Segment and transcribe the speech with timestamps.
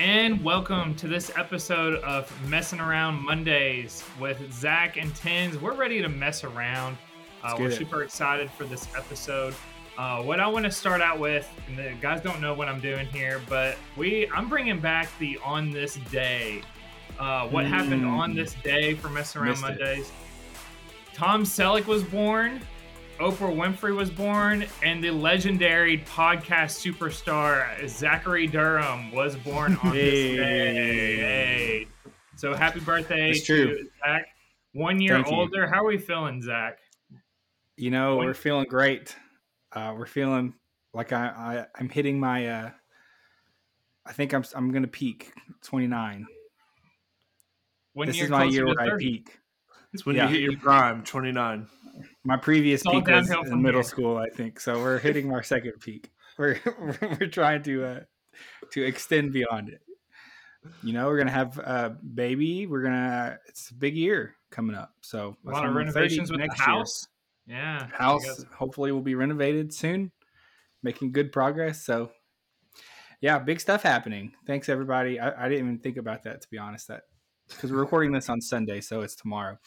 [0.00, 5.58] And welcome to this episode of Messing Around Mondays with Zach and Tins.
[5.58, 6.98] We're ready to mess around.
[7.42, 9.54] Uh, we're super excited for this episode.
[9.96, 12.80] Uh, what I want to start out with, and the guys don't know what I'm
[12.80, 16.62] doing here, but we I'm bringing back the on this day.
[17.18, 18.10] Uh, what happened Mm.
[18.18, 19.68] on this day for Messing Around Missed it.
[19.68, 20.12] Mondays?
[21.14, 22.60] Tom Selleck was born.
[23.20, 30.36] Oprah Winfrey was born, and the legendary podcast superstar Zachary Durham was born on this
[30.36, 31.16] day.
[31.16, 31.86] Hey.
[32.36, 33.88] So happy birthday That's to true.
[34.04, 34.26] Zach.
[34.72, 35.36] One year Thank you.
[35.36, 35.66] older.
[35.68, 36.78] How are we feeling, Zach?
[37.76, 39.14] You know, we're feeling great.
[39.70, 40.54] Uh, we're feeling
[40.92, 42.48] like I, I I'm hitting my.
[42.48, 42.70] Uh,
[44.04, 46.26] I think I'm I'm gonna peak 29.
[47.94, 49.38] One this year is my year to where I peak.
[49.92, 50.28] It's when Yeah.
[50.28, 51.66] you hit your prime, 29.
[52.24, 53.82] My previous It's peak was in middle here.
[53.88, 54.58] school, I think.
[54.60, 56.10] So we're hitting our second peak.
[56.36, 56.58] We're
[57.20, 58.00] we're trying to uh,
[58.72, 59.80] to extend beyond it.
[60.82, 62.66] You know, we're gonna have a baby.
[62.66, 63.38] We're gonna.
[63.48, 64.92] It's a big year coming up.
[65.02, 66.66] So A lot of renovations with the next year.
[66.66, 67.06] house.
[67.46, 67.86] Yeah.
[67.92, 70.10] House guess- hopefully will be renovated soon
[70.82, 72.10] making good progress so
[73.22, 76.58] yeah big stuff happening thanks everybody i, I didn't even think about that to be
[76.58, 77.04] honest that
[77.48, 79.58] because we're recording this on sunday so it's tomorrow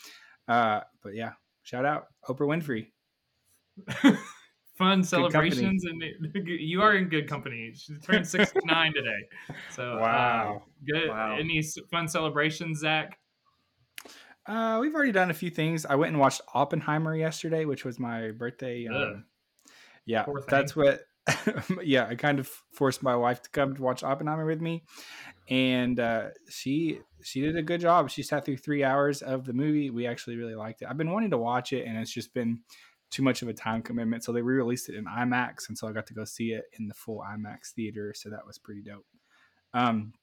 [0.47, 1.31] uh but yeah
[1.63, 2.87] shout out oprah winfrey
[4.77, 6.03] Fun celebrations, and
[6.47, 7.73] you are in good company.
[7.75, 9.09] She turned 69 today.
[9.71, 10.63] So, uh, Wow.
[10.85, 11.09] good.
[11.09, 11.35] Wow.
[11.39, 13.17] Any fun celebrations, Zach?
[14.45, 17.99] uh we've already done a few things i went and watched oppenheimer yesterday which was
[17.99, 19.25] my birthday um,
[20.05, 21.01] yeah that's what
[21.83, 24.83] yeah i kind of forced my wife to come to watch oppenheimer with me
[25.49, 28.09] and uh she she did a good job.
[28.09, 29.89] She sat through three hours of the movie.
[29.89, 30.87] We actually really liked it.
[30.87, 32.61] I've been wanting to watch it and it's just been
[33.09, 35.93] too much of a time commitment so they re-released it in imax and so i
[35.93, 39.05] got to go see it in the full imax theater so that was pretty dope.
[39.73, 40.13] Um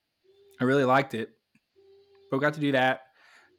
[0.61, 1.31] i really liked it
[2.31, 3.03] but got to do that.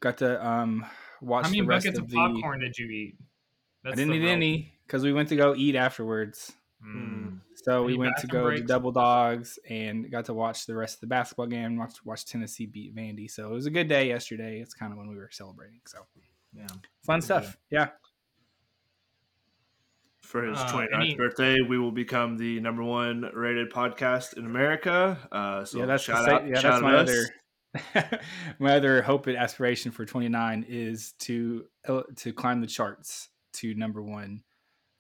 [0.02, 0.86] Got to um
[1.22, 3.16] watch How many the rest buckets of the popcorn did you eat?
[3.86, 6.52] I didn't eat real- any because we went to go eat afterwards.
[6.86, 7.40] Mm.
[7.56, 8.64] So we went to bathroom go to?
[8.64, 11.78] Double Dogs and got to watch the rest of the basketball game.
[11.78, 13.30] Watch watch Tennessee beat Vandy.
[13.30, 14.60] So it was a good day yesterday.
[14.62, 15.80] It's kind of when we were celebrating.
[15.88, 16.00] So
[16.54, 16.68] Yeah.
[17.04, 17.58] fun Pretty stuff.
[17.72, 17.90] Yeah.
[20.22, 24.46] For his Uh, 29th any- birthday, we will become the number one rated podcast in
[24.46, 25.18] America.
[25.32, 25.86] Uh, so yeah.
[25.86, 26.56] That's shout sa- out, yeah.
[26.60, 27.10] shout That's out my us.
[27.10, 28.20] other.
[28.60, 33.74] my other hope and aspiration for 29 is to uh, to climb the charts to
[33.76, 34.44] number one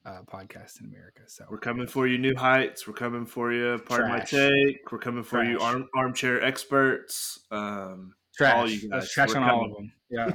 [0.05, 1.21] uh, podcast in America.
[1.27, 2.87] So We're coming for you, new heights.
[2.87, 3.79] We're coming for you.
[3.85, 4.91] Pardon my take.
[4.91, 7.39] We're coming for you, arm, armchair experts.
[7.51, 8.55] Um, trash.
[8.55, 9.91] all you guys, trash we're on all of them.
[10.09, 10.31] Yeah.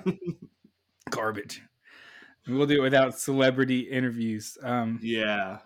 [1.10, 1.62] Garbage.
[2.48, 4.58] We'll do it without celebrity interviews.
[4.62, 5.58] Um, yeah.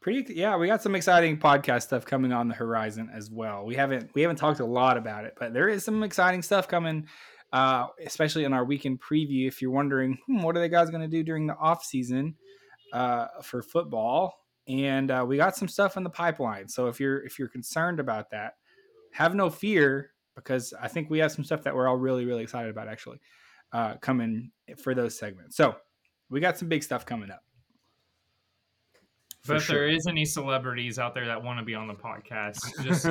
[0.00, 3.64] pretty yeah, we got some exciting podcast stuff coming on the horizon as well.
[3.64, 6.68] We haven't we haven't talked a lot about it, but there is some exciting stuff
[6.68, 7.08] coming.
[7.52, 9.48] Uh, especially in our weekend preview.
[9.48, 12.34] If you're wondering, hmm, what are the guys going to do during the off season
[12.92, 14.34] uh, for football?
[14.68, 16.68] And uh, we got some stuff in the pipeline.
[16.68, 18.54] So if you're if you're concerned about that,
[19.12, 22.42] have no fear because I think we have some stuff that we're all really really
[22.42, 23.18] excited about actually
[23.72, 25.56] uh, coming for those segments.
[25.56, 25.76] So
[26.28, 27.42] we got some big stuff coming up.
[29.46, 29.76] But if sure.
[29.76, 33.06] there is any celebrities out there that want to be on the podcast, just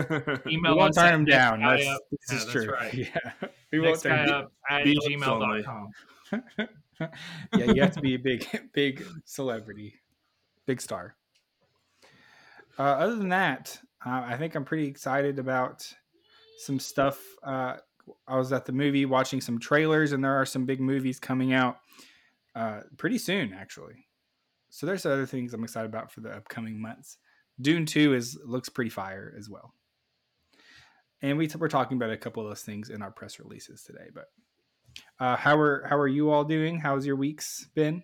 [0.47, 1.61] email we won't us turn them down.
[1.61, 2.69] That's, up- this Yeah, is true.
[2.71, 2.93] right.
[2.93, 3.31] Yeah,
[3.71, 5.63] we won't turn guy up at Be looks only.
[5.63, 5.89] gmail.com.
[7.57, 9.95] yeah, you have to be a big, big celebrity,
[10.65, 11.15] big star.
[12.77, 15.91] Uh, other than that, uh, I think I'm pretty excited about
[16.59, 17.19] some stuff.
[17.43, 17.77] Uh,
[18.27, 21.53] I was at the movie watching some trailers, and there are some big movies coming
[21.53, 21.77] out
[22.55, 24.06] uh, pretty soon, actually.
[24.77, 27.17] So there's other things I'm excited about for the upcoming months.
[27.59, 29.73] Dune Two is looks pretty fire as well,
[31.19, 34.11] and we we're talking about a couple of those things in our press releases today.
[34.13, 34.25] But
[35.19, 36.79] uh, how are how are you all doing?
[36.79, 38.03] How's your weeks been?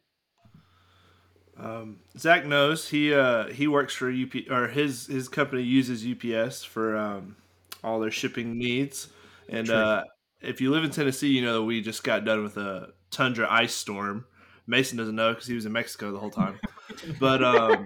[1.60, 6.64] Um, Zach knows he uh, he works for UP or his his company uses UPS
[6.64, 7.36] for um,
[7.84, 9.10] all their shipping needs.
[9.48, 10.06] And uh,
[10.42, 13.48] if you live in Tennessee, you know that we just got done with a tundra
[13.48, 14.26] ice storm.
[14.66, 16.60] Mason doesn't know because he was in Mexico the whole time.
[17.20, 17.86] but um,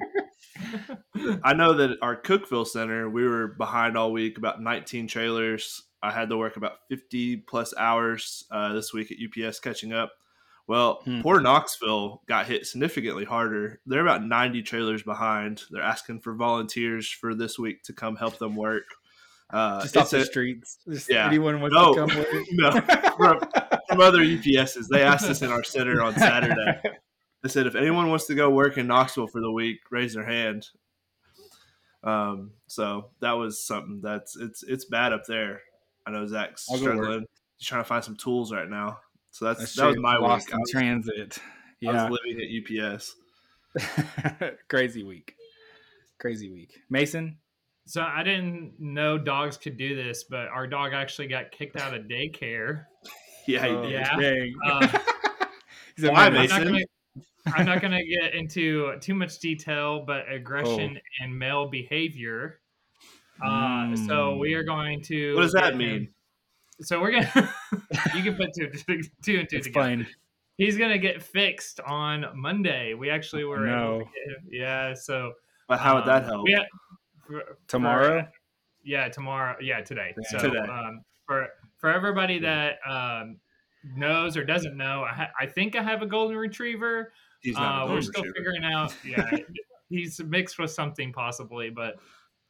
[1.44, 5.84] I know that our Cookeville Center, we were behind all week, about 19 trailers.
[6.02, 10.12] I had to work about 50 plus hours uh, this week at UPS catching up.
[10.68, 11.22] Well, Hmm.
[11.22, 13.80] poor Knoxville got hit significantly harder.
[13.86, 15.64] They're about 90 trailers behind.
[15.72, 18.84] They're asking for volunteers for this week to come help them work.
[19.50, 20.80] Uh, Just off the a- streets.
[20.92, 21.26] Just yeah.
[21.26, 21.94] anyone wants No.
[21.94, 22.72] to come with no,
[23.16, 23.40] from,
[23.88, 24.88] from other UPSs.
[24.90, 26.82] They asked us in our center on Saturday.
[27.48, 30.26] They said if anyone wants to go work in Knoxville for the week, raise their
[30.26, 30.68] hand.
[32.04, 35.62] Um, so that was something that's it's it's bad up there.
[36.06, 37.26] I know Zach's I'll struggling.
[37.58, 39.00] He's trying to find some tools right now.
[39.32, 40.56] So that's, That's that was my Lost week.
[40.56, 41.38] in I was, transit.
[41.40, 41.42] I
[41.80, 43.16] Yeah, was living at UPS.
[44.68, 45.34] crazy week.
[46.20, 46.82] Crazy week.
[46.90, 47.38] Mason.
[47.86, 51.94] So I didn't know dogs could do this, but our dog actually got kicked out
[51.94, 52.88] of daycare.
[53.48, 53.92] Yeah, he Oh, did.
[53.92, 54.18] Yeah.
[54.20, 54.54] dang.
[54.66, 54.88] Uh,
[55.96, 56.52] He's a Why, menace.
[57.46, 62.60] I'm not, not gonna get into too much detail, but aggression and male behavior.
[63.44, 65.36] Uh, so we are going to.
[65.36, 66.10] What does that mean?
[66.82, 67.54] So we're gonna.
[68.16, 69.58] you can put two, two and two together.
[69.58, 70.08] Explain.
[70.58, 72.94] He's gonna get fixed on Monday.
[72.96, 74.00] We actually were able No.
[74.00, 74.60] to get.
[74.60, 74.94] Yeah.
[74.96, 75.34] So
[75.68, 76.68] But how would that um, help?
[77.28, 78.24] for- Tomorrow?
[78.24, 78.32] for-
[78.84, 79.58] yeah, tomorrow.
[79.62, 80.16] Yeah, today.
[80.18, 80.40] Yeah.
[80.40, 80.60] So Today.
[80.60, 81.48] Um, for
[81.78, 83.38] for everybody that um,
[83.96, 87.14] knows or doesn't know, I, ha- I think I have a golden retriever.
[87.42, 87.86] He's not.
[87.86, 88.36] Uh, we're still retriever.
[88.36, 88.96] figuring out.
[89.06, 89.38] Yeah,
[89.90, 91.96] he's mixed with something possibly, but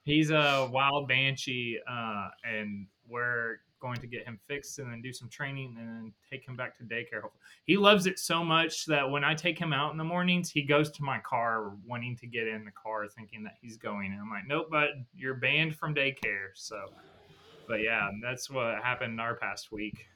[0.04, 5.14] he's a wild banshee, uh, and we're going to get him fixed and then do
[5.14, 7.22] some training and then take him back to daycare.
[7.66, 10.64] He loves it so much that when I take him out in the mornings, he
[10.64, 14.12] goes to my car wanting to get in the car, thinking that he's going.
[14.12, 16.50] And I'm like, nope, but you're banned from daycare.
[16.56, 16.86] So,
[17.68, 20.08] but yeah, that's what happened in our past week.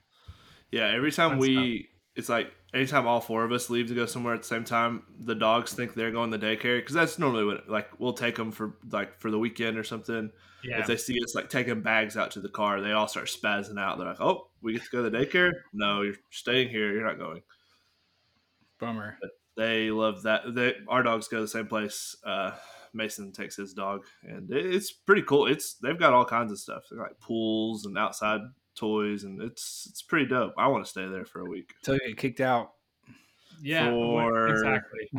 [0.71, 4.33] Yeah, every time we, it's like anytime all four of us leave to go somewhere
[4.33, 7.69] at the same time, the dogs think they're going to daycare because that's normally what
[7.69, 10.31] like we'll take them for like for the weekend or something.
[10.63, 10.79] Yeah.
[10.79, 13.79] If they see us like taking bags out to the car, they all start spazzing
[13.79, 13.97] out.
[13.97, 15.51] They're like, "Oh, we get to go to the daycare?
[15.73, 16.93] No, you're staying here.
[16.93, 17.41] You're not going."
[18.79, 19.17] Bummer.
[19.57, 20.53] They love that.
[20.53, 22.15] They our dogs go to the same place.
[22.23, 22.51] Uh,
[22.93, 25.47] Mason takes his dog, and it's pretty cool.
[25.47, 26.83] It's they've got all kinds of stuff.
[26.89, 28.41] They got like pools and outside
[28.75, 30.53] toys, and it's it's pretty dope.
[30.57, 31.73] I want to stay there for a week.
[31.83, 32.71] Till you get kicked out.
[33.61, 35.09] yeah, for- exactly.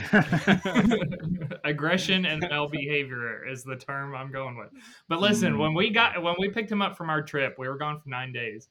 [1.64, 4.70] aggression and male behavior is the term I'm going with.
[5.08, 5.58] But listen, Mm.
[5.58, 8.08] when we got when we picked him up from our trip, we were gone for
[8.08, 8.68] nine days.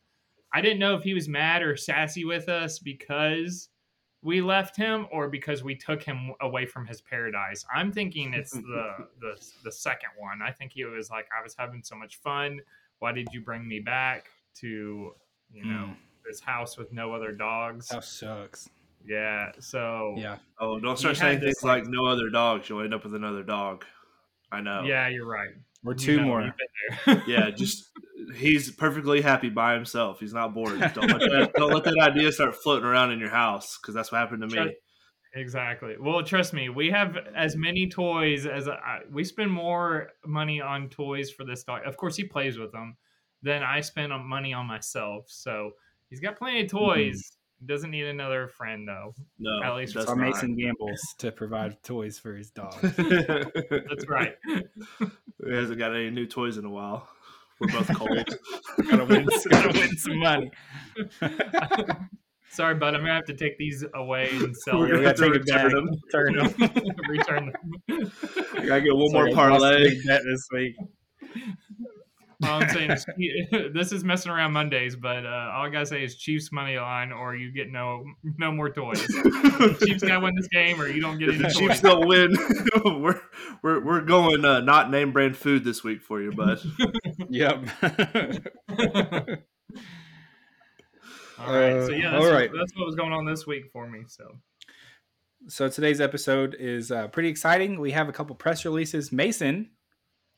[0.54, 3.70] I didn't know if he was mad or sassy with us because
[4.22, 7.66] we left him or because we took him away from his paradise.
[7.74, 10.42] I'm thinking it's the the the second one.
[10.42, 12.60] I think he was like, I was having so much fun.
[13.00, 14.26] Why did you bring me back
[14.60, 15.12] to
[15.52, 15.96] you know Mm.
[16.26, 17.88] this house with no other dogs?
[17.90, 18.70] That sucks.
[19.06, 19.52] Yeah.
[19.60, 20.38] So Yeah.
[20.60, 23.04] Oh, don't start He had saying this, things like, "No other dogs." You'll end up
[23.04, 23.86] with another dog.
[24.52, 24.84] I know.
[24.84, 25.50] Yeah, you're right.
[25.86, 26.42] Or You two know, more.
[26.42, 27.24] you've been there.
[27.28, 27.90] Yeah, just
[28.36, 30.20] he's perfectly happy by himself.
[30.20, 30.80] He's not bored.
[30.80, 34.12] Don't let that, don't let that idea start floating around in your house because that's
[34.12, 34.54] what happened to me.
[34.54, 34.76] Shut-
[35.34, 35.96] exactly.
[36.00, 40.90] Well, trust me, we have as many toys as I, we spend more money on
[40.90, 41.82] toys for this dog.
[41.86, 42.98] Of course, he plays with them
[43.44, 45.26] than I spend on money on myself.
[45.28, 45.72] So
[46.10, 46.78] he's got plenty of mm-hmm.
[46.78, 47.38] toys.
[47.64, 49.14] Doesn't need another friend though.
[49.38, 50.26] No, At least does So not.
[50.28, 52.76] Mason gambles to provide toys for his dog.
[52.82, 54.36] That's right.
[54.48, 57.08] he hasn't got any new toys in a while.
[57.60, 58.10] We're both cold.
[58.90, 60.52] gotta, win, gotta win some money.
[62.50, 62.96] Sorry, bud.
[62.96, 65.16] I'm gonna have to take these away and sell We're We them.
[65.16, 65.64] gonna gotta have to take back.
[65.66, 66.02] return them.
[66.12, 66.96] Turn them.
[67.08, 67.54] Return
[67.88, 68.12] them.
[68.58, 69.90] I gotta get one more Sorry, I lost a parlay.
[69.90, 70.76] big bet this week.
[72.44, 73.06] All I'm saying is
[73.74, 77.12] this is messing around Mondays, but uh, all I gotta say is Chiefs money line,
[77.12, 78.04] or you get no
[78.38, 79.00] no more toys.
[79.86, 81.58] Chiefs gotta win this game, or you don't get any the toys.
[81.58, 82.36] Chiefs don't win.
[83.02, 83.22] we're
[83.62, 86.60] we're we're going uh, not name brand food this week for you, bud.
[87.30, 87.66] Yep.
[91.40, 93.66] all right, so yeah, Uh, that's, all what- that's what was going on this week
[93.72, 94.04] for me.
[94.08, 94.38] So
[95.48, 97.80] so today's episode is uh, pretty exciting.
[97.80, 99.12] We have a couple press releases.
[99.12, 99.72] Mason,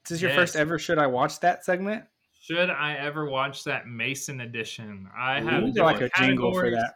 [0.03, 2.03] this is your first ever Should I Watch That segment?
[2.41, 5.07] should I ever watch that Mason edition?
[5.17, 6.95] I have like a jingle for that.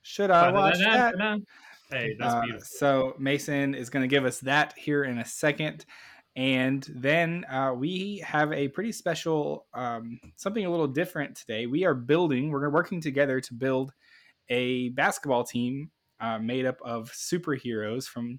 [0.00, 1.14] Should I watch that?
[1.90, 2.64] Hey, that's Uh, beautiful.
[2.66, 5.84] so Mason is going to give us that here in a second,
[6.36, 11.66] and then uh, we have a pretty special um, something a little different today.
[11.66, 12.50] We are building.
[12.50, 13.92] We're working together to build
[14.48, 15.90] a basketball team
[16.20, 18.38] uh, made up of superheroes from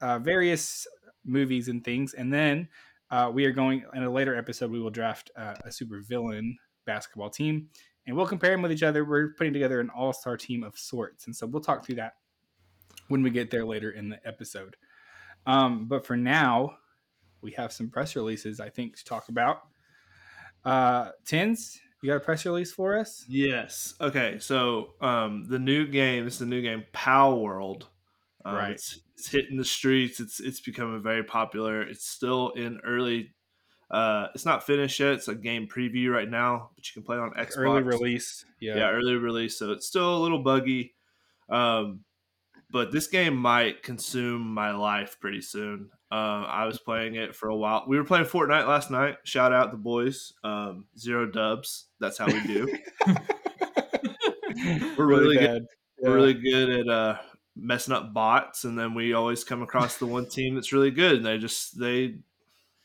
[0.00, 0.86] uh, various
[1.24, 2.68] movies and things, and then
[3.10, 4.70] uh, we are going in a later episode.
[4.70, 6.56] We will draft uh, a super villain
[6.86, 7.68] basketball team,
[8.06, 9.04] and we'll compare them with each other.
[9.04, 12.14] We're putting together an all star team of sorts, and so we'll talk through that
[13.08, 14.76] when we get there later in the episode.
[15.46, 16.76] Um, but for now,
[17.42, 19.62] we have some press releases I think to talk about.
[20.64, 23.24] Uh, Tins, you got a press release for us?
[23.28, 23.94] Yes.
[24.00, 24.38] Okay.
[24.38, 26.24] So um, the new game.
[26.24, 27.84] This is the new game, Palworld.
[28.44, 28.72] Um, Right.
[28.72, 30.20] It's, it's hitting the streets.
[30.20, 31.82] It's it's becoming very popular.
[31.82, 33.32] It's still in early
[33.90, 35.12] Uh, it's not finished yet.
[35.14, 37.56] It's a game preview right now, but you can play on Xbox.
[37.58, 38.44] Early release.
[38.60, 38.76] Yeah.
[38.76, 39.58] Yeah, early release.
[39.58, 40.94] So it's still a little buggy.
[41.48, 42.00] Um,
[42.70, 45.90] but this game might consume my life pretty soon.
[46.10, 47.84] Uh, I was playing it for a while.
[47.86, 49.16] We were playing Fortnite last night.
[49.24, 50.32] Shout out the boys.
[50.42, 51.86] Um, zero dubs.
[52.00, 52.76] That's how we do.
[54.96, 55.46] We're really, good.
[55.46, 55.66] bad.
[56.00, 57.16] We're really good at uh,
[57.56, 61.16] messing up bots, and then we always come across the one team that's really good,
[61.16, 62.16] and they just they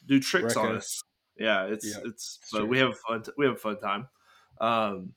[0.06, 1.02] do tricks Wreck on us.
[1.38, 4.08] Yeah, it's Yeah, it's but we have a fun we have a fun time.
[4.60, 5.14] Um,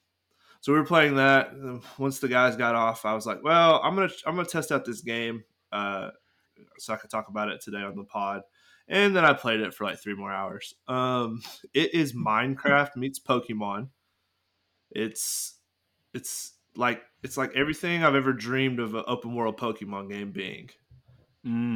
[0.60, 1.50] so we were playing that.
[1.52, 4.70] and Once the guys got off, I was like, "Well, I'm gonna I'm gonna test
[4.70, 6.10] out this game, uh,
[6.78, 8.42] so I could talk about it today on the pod."
[8.88, 10.74] And then I played it for like three more hours.
[10.88, 11.42] Um,
[11.72, 13.88] it is Minecraft meets Pokemon.
[14.90, 15.54] It's
[16.14, 20.70] it's like it's like everything I've ever dreamed of an open world Pokemon game being.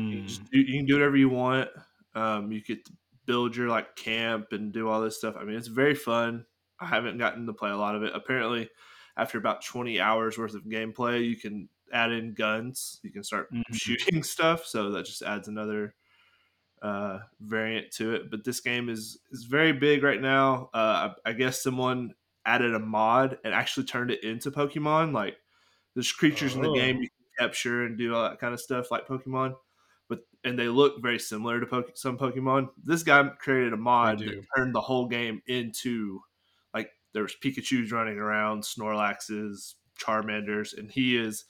[0.08, 0.26] You, Mm.
[0.26, 1.70] just do, you can do whatever you want.
[2.14, 2.92] Um, you get to
[3.26, 5.34] build your like camp and do all this stuff.
[5.36, 6.46] I mean, it's very fun.
[6.78, 8.14] I haven't gotten to play a lot of it.
[8.14, 8.70] Apparently,
[9.16, 13.00] after about 20 hours worth of gameplay, you can add in guns.
[13.02, 13.62] You can start Mhm.
[13.72, 14.64] shooting stuff.
[14.66, 15.94] So that just adds another
[16.82, 18.30] uh, variant to it.
[18.30, 20.70] But this game is is very big right now.
[20.74, 22.14] Uh, I, I guess someone
[22.46, 25.12] added a mod and actually turned it into Pokemon.
[25.12, 25.36] Like
[25.94, 26.74] there's creatures in the Oh.
[26.74, 29.54] game you can capture and do all that kind of stuff like Pokemon.
[30.08, 32.68] But and they look very similar to Poke- some Pokemon.
[32.82, 36.20] This guy created a mod that turned the whole game into
[36.72, 41.44] like there's Pikachu's running around, Snorlaxes, Charmanders, and he is.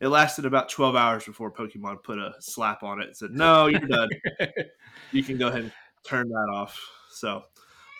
[0.00, 3.66] It lasted about 12 hours before Pokemon put a slap on it and said, "No,
[3.66, 4.08] you're done.
[5.12, 5.72] you can go ahead and
[6.04, 6.80] turn that off."
[7.10, 7.44] So,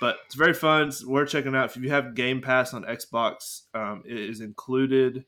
[0.00, 0.88] but it's very fun.
[0.88, 1.76] It's worth checking out.
[1.76, 5.24] If you have Game Pass on Xbox, um, it is included,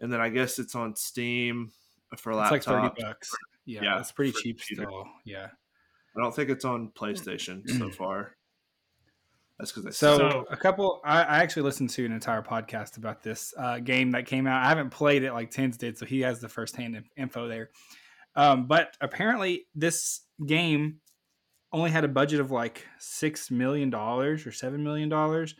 [0.00, 1.72] and then I guess it's on Steam
[2.18, 2.50] for It's laptop.
[2.52, 2.62] like
[2.96, 3.30] thirty bucks.
[3.64, 4.82] Yeah, Yeah, it's pretty cheap computer.
[4.84, 5.04] still.
[5.24, 5.48] Yeah.
[6.16, 8.36] I don't think it's on PlayStation so far.
[9.58, 10.18] That's because they So.
[10.18, 14.10] So- a couple, I, I actually listened to an entire podcast about this uh, game
[14.12, 14.62] that came out.
[14.64, 17.70] I haven't played it like Tins did, so he has the firsthand in- info there.
[18.36, 20.96] Um, but apparently, this game
[21.74, 25.54] only had a budget of like six million dollars or seven million dollars,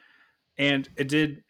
[0.56, 1.42] and it did.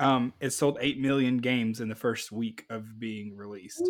[0.00, 3.82] Um, it sold eight million games in the first week of being released.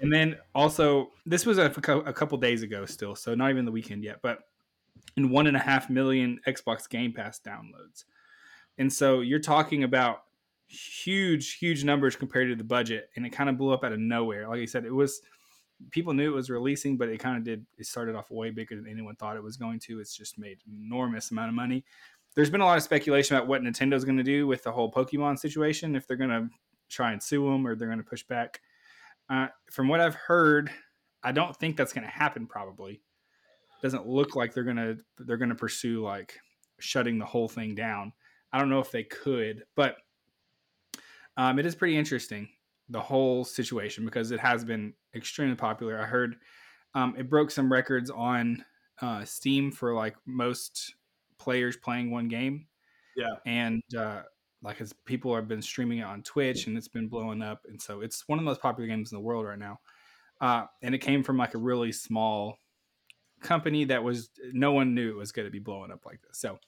[0.00, 3.70] And then also, this was a, a couple days ago, still, so not even the
[3.70, 4.40] weekend yet, but
[5.16, 8.04] in one and a half million Xbox Game Pass downloads.
[8.78, 10.24] And so you're talking about
[10.66, 14.00] huge, huge numbers compared to the budget, and it kind of blew up out of
[14.00, 14.48] nowhere.
[14.48, 15.22] Like I said, it was
[15.90, 17.66] people knew it was releasing, but it kind of did.
[17.78, 20.00] It started off way bigger than anyone thought it was going to.
[20.00, 21.84] It's just made enormous amount of money.
[22.34, 24.90] There's been a lot of speculation about what Nintendo's going to do with the whole
[24.90, 25.94] Pokemon situation.
[25.94, 26.48] If they're going to
[26.88, 28.60] try and sue them or they're going to push back.
[29.28, 30.70] Uh, from what I've heard,
[31.22, 32.46] I don't think that's going to happen.
[32.46, 33.00] Probably
[33.82, 36.38] doesn't look like they're gonna they're gonna pursue like
[36.78, 38.12] shutting the whole thing down.
[38.52, 39.96] I don't know if they could, but
[41.36, 42.48] um, it is pretty interesting
[42.88, 46.00] the whole situation because it has been extremely popular.
[46.00, 46.36] I heard
[46.94, 48.64] um, it broke some records on
[49.00, 50.94] uh, Steam for like most
[51.38, 52.66] players playing one game.
[53.14, 53.34] Yeah.
[53.44, 54.22] and uh,
[54.62, 57.80] like as people have been streaming it on Twitch and it's been blowing up, and
[57.80, 59.80] so it's one of the most popular games in the world right now.
[60.40, 62.56] Uh, and it came from like a really small
[63.42, 66.38] company that was no one knew it was going to be blowing up like this.
[66.38, 66.58] So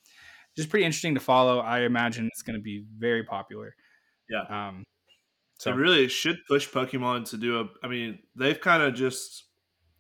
[0.57, 1.61] just pretty interesting to follow.
[1.61, 3.75] I imagine it's going to be very popular.
[4.29, 4.43] Yeah.
[4.49, 4.85] Um,
[5.59, 7.69] So it really should push Pokemon to do a.
[7.83, 9.45] I mean, they've kind of just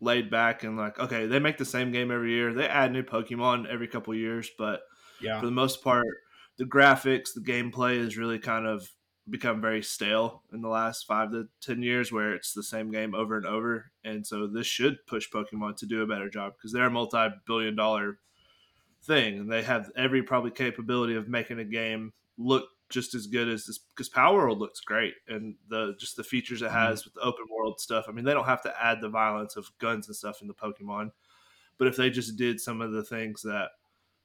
[0.00, 2.52] laid back and like, okay, they make the same game every year.
[2.52, 4.80] They add new Pokemon every couple years, but
[5.20, 6.06] yeah, for the most part,
[6.58, 8.90] the graphics, the gameplay has really kind of
[9.30, 13.14] become very stale in the last five to ten years, where it's the same game
[13.14, 13.90] over and over.
[14.04, 18.18] And so this should push Pokemon to do a better job because they're a multi-billion-dollar
[19.04, 23.48] thing, and they have every probably capability of making a game look just as good
[23.48, 23.78] as this.
[23.78, 26.76] Because Palworld looks great, and the just the features it mm-hmm.
[26.76, 28.06] has with the open world stuff.
[28.08, 30.54] I mean, they don't have to add the violence of guns and stuff in the
[30.54, 31.10] Pokemon,
[31.78, 33.68] but if they just did some of the things that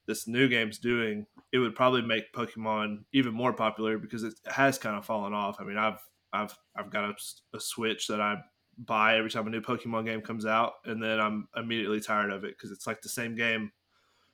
[0.06, 4.78] this new game's doing, it would probably make Pokemon even more popular because it has
[4.78, 5.58] kind of fallen off.
[5.60, 6.00] I mean, I've
[6.34, 7.14] I've I've got a,
[7.56, 8.38] a Switch that I
[8.80, 12.44] buy every time a new Pokemon game comes out, and then I'm immediately tired of
[12.44, 13.72] it because it's like the same game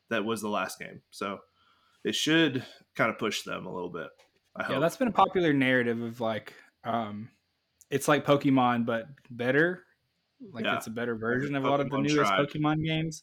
[0.10, 1.02] that was the last game.
[1.10, 1.40] So
[2.06, 2.64] it should
[2.96, 4.08] kind of push them a little bit.
[4.56, 4.74] I hope.
[4.74, 6.54] yeah, that's been a popular narrative of like,
[6.86, 7.30] um,
[7.90, 9.84] it's like Pokemon but better.
[10.54, 10.78] Like Yeah.
[10.78, 12.40] it's a better version of a lot of the newest tried.
[12.48, 13.22] Pokemon games.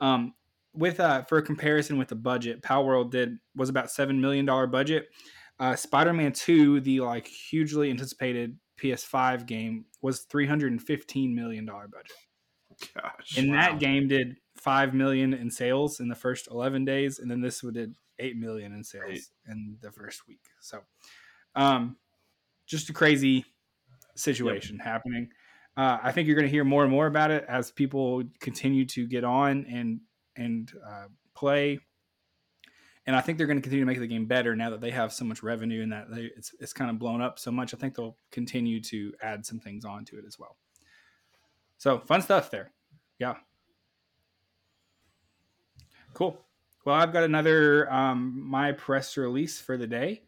[0.00, 0.34] Um,
[0.74, 4.66] with uh, for a comparison with the budget, Palworld did was about seven million dollar
[4.66, 5.08] budget.
[5.58, 11.34] Uh, Spider Man Two, the like hugely anticipated PS5 game, was three hundred and fifteen
[11.34, 12.16] million dollar budget.
[12.94, 13.36] Gosh.
[13.36, 13.56] and Wow.
[13.60, 17.62] that game did five million in sales in the first 11 days and then this
[17.62, 20.40] one did 8 million in sales in the first week.
[20.60, 20.80] So
[21.54, 21.96] um
[22.66, 23.44] just a crazy
[24.14, 25.28] situation happening.
[25.74, 28.84] Uh, i think you're going to hear more and more about it as people continue
[28.84, 30.00] to get on and
[30.36, 31.78] and uh, play.
[33.06, 34.90] And i think they're going to continue to make the game better now that they
[34.90, 37.74] have so much revenue and that they, it's, it's kind of blown up so much.
[37.74, 40.56] I think they'll continue to add some things onto it as well.
[41.78, 42.70] So fun stuff there.
[43.18, 43.34] Yeah.
[46.14, 46.38] Cool.
[46.84, 50.22] Well, I've got another um, my press release for the day.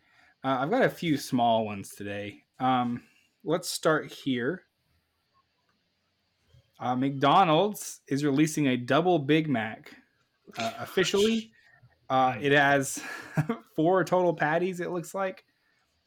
[0.45, 2.45] Uh, I've got a few small ones today.
[2.61, 3.03] Um,
[3.43, 4.63] let's start here.
[6.79, 9.97] Uh, McDonald's is releasing a double Big Mac
[10.57, 11.51] uh, officially.
[12.09, 13.03] Uh, it has
[13.75, 14.81] four total patties.
[14.81, 15.45] It looks like,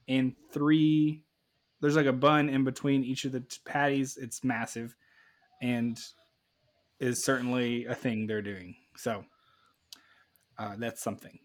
[0.07, 1.23] and three.
[1.81, 4.17] There's like a bun in between each of the t- patties.
[4.17, 4.95] It's massive,
[5.61, 5.99] and
[6.99, 8.75] is certainly a thing they're doing.
[8.95, 9.25] So
[10.57, 11.37] uh, that's something.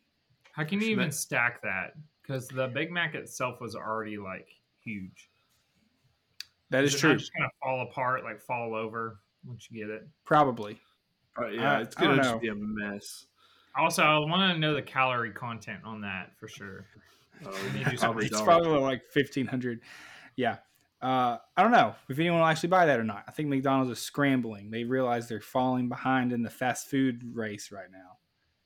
[0.53, 1.95] How can you Schmidt- even stack that?
[2.23, 4.49] Because the Big Mac itself was already like
[4.85, 5.31] huge.
[6.71, 7.11] That is it true.
[7.11, 10.07] Not just kind of fall apart, like fall over once you get it.
[10.25, 10.81] Probably.
[11.41, 13.27] Uh, yeah, it's gonna just be a mess.
[13.75, 16.87] Also, I want to know the calorie content on that for sure.
[17.45, 19.81] Oh, We need to do some probably it's probably like fifteen hundred.
[20.37, 20.59] Yeah.
[21.01, 23.25] Uh, I don't know if anyone will actually buy that or not.
[23.27, 24.71] I think McDonald's is scrambling.
[24.71, 28.19] They realize they're falling behind in the fast food race right now,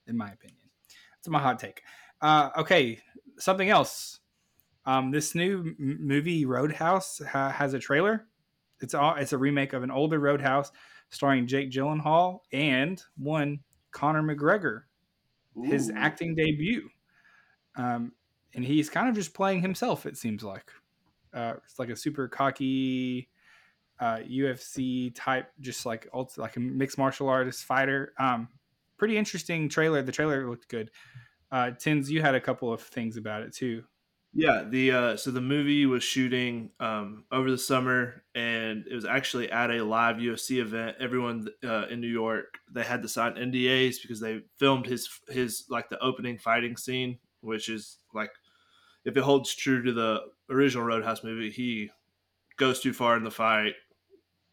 [0.07, 0.69] in my opinion.
[1.13, 1.83] That's my hot take.
[2.21, 3.01] Uh, okay,
[3.39, 4.21] something else.
[4.85, 8.27] Um, this new m- movie Roadhouse ha- has a trailer.
[8.81, 9.17] It's all.
[9.17, 10.71] It's a remake of an older Roadhouse
[11.11, 13.61] starring Jake Gyllenhaal and one
[13.91, 14.83] Conor McGregor
[15.65, 16.89] his acting debut.
[17.77, 18.13] Um,
[18.55, 20.71] and he's kind of just playing himself, it seems like.
[21.33, 23.29] Uh, it's like a super cocky
[24.01, 28.13] uh, UFC type, just like ult- like a mixed martial artist fighter.
[28.19, 28.49] Um,
[28.99, 30.03] pretty interesting trailer.
[30.03, 30.91] The trailer looked good.
[31.51, 33.85] Uh, Tins, you had a couple of things about it too.
[34.39, 39.07] Yeah, the uh, so the movie was shooting um, over the summer, and it was
[39.07, 40.97] actually at a live UFC event.
[41.01, 45.65] Everyone uh, in New York they had to sign NDAs because they filmed his his
[45.71, 48.31] like the opening fighting scene, which is like
[49.07, 51.91] if it holds true to the original Roadhouse movie, he
[52.59, 53.75] goes too far in the fight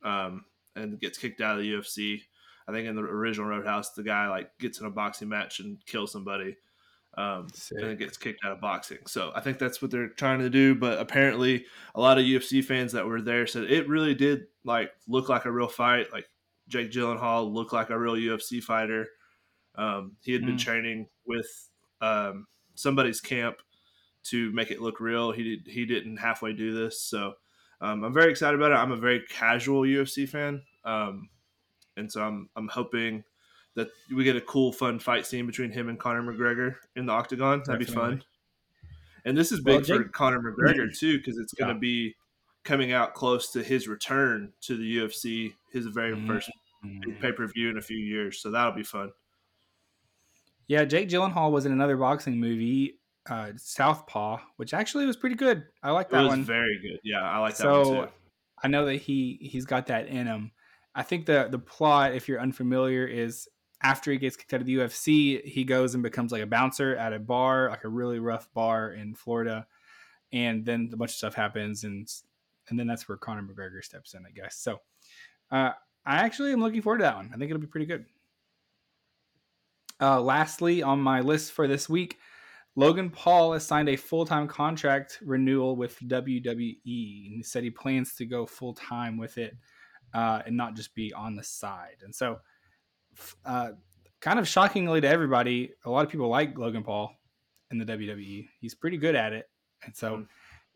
[0.03, 0.45] um,
[0.77, 2.21] and gets kicked out of the UFC.
[2.67, 5.77] I think in the original Roadhouse, the guy like gets in a boxing match and
[5.85, 6.55] kills somebody
[7.17, 7.77] um, Sick.
[7.79, 8.99] and then gets kicked out of boxing.
[9.05, 10.73] So I think that's what they're trying to do.
[10.75, 14.91] But apparently, a lot of UFC fans that were there said it really did like
[15.07, 16.11] look like a real fight.
[16.13, 16.25] Like
[16.69, 19.07] Jake Gyllenhaal looked like a real UFC fighter.
[19.75, 20.59] Um, he had been Mm.
[20.59, 21.69] training with
[22.01, 23.57] um, somebody's camp
[24.25, 25.31] to make it look real.
[25.31, 27.33] He did, he didn't halfway do this, so
[27.81, 28.75] um, I'm very excited about it.
[28.75, 31.27] I'm a very casual UFC fan, um,
[31.97, 33.23] and so I'm I'm hoping
[33.75, 37.11] that we get a cool, fun fight scene between him and Conor McGregor in the
[37.13, 37.63] octagon.
[37.65, 38.23] That'd be fun.
[39.25, 42.15] And this is Well, big for Jake- Conor McGregor too, because it's going to be
[42.63, 46.27] coming out close to his return to the UFC, his very Mhm.
[46.27, 46.51] first
[47.19, 48.39] pay per view in a few years.
[48.39, 49.11] So that'll be fun.
[50.67, 55.65] Yeah, Jake Gyllenhaal was in another boxing movie, uh, Southpaw, which actually was pretty good.
[55.81, 56.43] I like It that was one.
[56.43, 56.99] very good.
[57.03, 58.13] Yeah, I like that so one too.
[58.63, 60.51] I know that he he's got that in him.
[60.95, 63.47] I think the the plot, if you're unfamiliar, is
[63.81, 66.95] after he gets kicked out of the UFC, he goes and becomes like a bouncer
[66.95, 69.67] at a bar, like a really rough bar in Florida,
[70.31, 72.07] and then a bunch of stuff happens, and
[72.69, 74.55] and then that's where Conor McGregor steps in, I guess.
[74.55, 74.79] So,
[75.51, 75.71] uh,
[76.05, 77.31] I actually am looking forward to that one.
[77.33, 78.05] I think it'll be pretty good.
[80.01, 82.17] Uh, lastly, on my list for this week,
[82.75, 87.27] Logan Paul has signed a full time contract renewal with WWE.
[87.27, 89.55] And he said he plans to go full time with it
[90.13, 91.97] uh, and not just be on the side.
[92.03, 92.39] And so,
[93.45, 93.71] uh,
[94.21, 97.15] kind of shockingly to everybody, a lot of people like Logan Paul
[97.71, 98.47] in the WWE.
[98.59, 99.49] He's pretty good at it.
[99.85, 100.27] And so, Mm.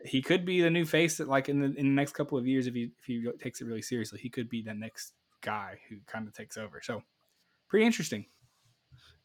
[0.06, 2.46] he could be the new face that, like, in the, in the next couple of
[2.46, 5.80] years, if he, if he takes it really seriously, he could be the next guy
[5.90, 6.82] who kind of takes over.
[6.84, 7.02] So,
[7.68, 8.26] pretty interesting.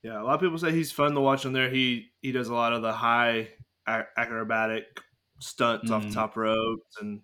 [0.02, 1.70] Yeah, a lot of people say he's fun to watch on there.
[1.70, 3.50] He he does a lot of the high
[3.86, 5.00] acrobatic
[5.40, 6.14] stunts off the Mhm.
[6.14, 7.22] top ropes and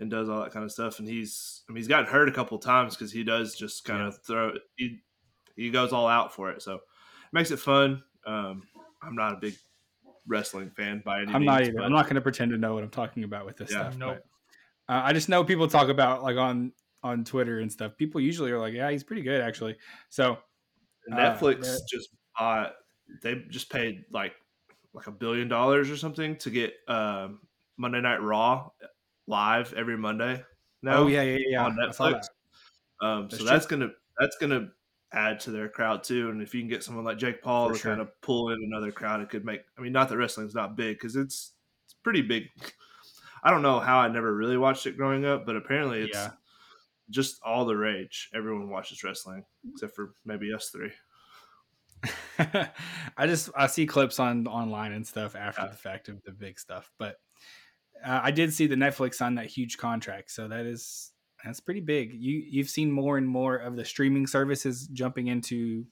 [0.00, 0.98] and does all that kind of stuff.
[0.98, 4.02] And he's I mean he's gotten hurt a couple times because he does just kind
[4.02, 5.00] of throw he
[5.56, 6.62] he goes all out for it.
[6.62, 6.80] So it
[7.32, 8.02] makes it fun.
[8.26, 8.62] Um,
[9.02, 9.54] I'm not a big
[10.26, 11.46] wrestling fan by any I'm means.
[11.46, 11.72] not either.
[11.76, 13.80] but- I'm not going to pretend to know what I'm talking about with this Yeah.
[13.82, 13.96] stuff.
[13.98, 14.18] Nope.
[14.88, 17.92] But, uh, I just know people talk about like on on Twitter and stuff.
[17.98, 19.76] People usually are like, "Yeah, he's pretty good, actually."
[20.08, 20.38] So
[21.12, 22.72] Uh, Netflix that- just bought.
[23.22, 24.32] They just paid like
[24.94, 27.40] like a billion dollars or something to get um,
[27.76, 28.70] Monday Night Raw
[29.26, 30.42] live every Monday.
[30.82, 30.98] Now.
[30.98, 31.64] oh yeah, yeah, yeah.
[31.64, 32.26] on Netflix.
[33.00, 33.06] that.
[33.06, 34.68] Um, That's so that's gonna that's gonna
[35.12, 36.30] add to their crowd too.
[36.30, 37.90] And if you can get someone like Jake Paul For to sure.
[37.92, 39.60] kind of pull in another crowd, it could make.
[39.78, 41.52] I mean, not that wrestling's not big because it's
[41.86, 42.44] it's pretty big.
[43.42, 46.30] I don't know how I never really watched it growing up, but apparently it's Yeah.
[47.10, 48.30] just all the rage.
[48.34, 50.92] Everyone watches wrestling except for maybe us three.
[53.16, 55.68] I just I see clips on online and stuff after Yeah.
[55.68, 57.16] the fact of the big stuff, but
[58.04, 61.12] uh, I did see the Netflix on that huge contract, so that is
[61.44, 62.12] that's pretty big.
[62.14, 65.84] You you've seen more and more of the streaming services jumping into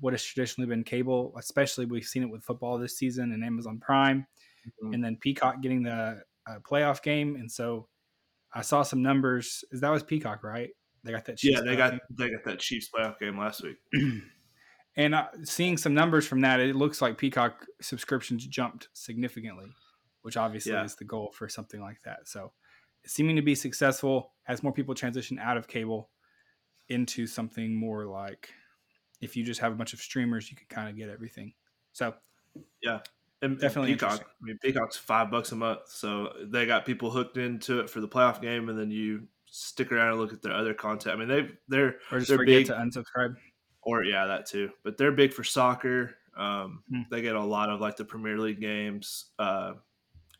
[0.00, 3.78] what has traditionally been cable, especially we've seen it with football this season and Amazon
[3.78, 4.26] Prime,
[4.82, 4.94] Mhm.
[4.94, 7.88] and then Peacock getting the uh, playoff game, and so
[8.52, 9.62] I saw some numbers.
[9.70, 10.70] Is that was Peacock, right?
[11.04, 11.42] They got that.
[11.44, 12.00] Yeah, they got game?
[12.18, 13.76] they got that Chiefs playoff game last week.
[14.96, 19.66] and uh, seeing some numbers from that, it looks like Peacock subscriptions jumped significantly,
[20.22, 20.84] which obviously Yeah.
[20.84, 22.28] is the goal for something like that.
[22.28, 22.52] So,
[23.02, 26.10] it's seeming to be successful as more people transition out of cable
[26.88, 28.50] into something more like
[29.20, 31.52] if you just have a bunch of streamers, you can kind of get everything.
[31.92, 32.14] So,
[32.82, 33.00] yeah,
[33.42, 34.20] and Definitely Peacock.
[34.20, 38.00] I mean, Peacock's five bucks a month, so they got people hooked into it for
[38.00, 41.14] the playoff game, and then you stick around and look at their other content.
[41.16, 42.66] I mean, they they're or just They're forget big.
[42.68, 43.34] to unsubscribe.
[43.82, 44.70] or yeah, that too.
[44.84, 46.16] But they're big for soccer.
[46.36, 47.02] Um, Hmm.
[47.10, 49.74] They get a lot of like the Premier League games, uh,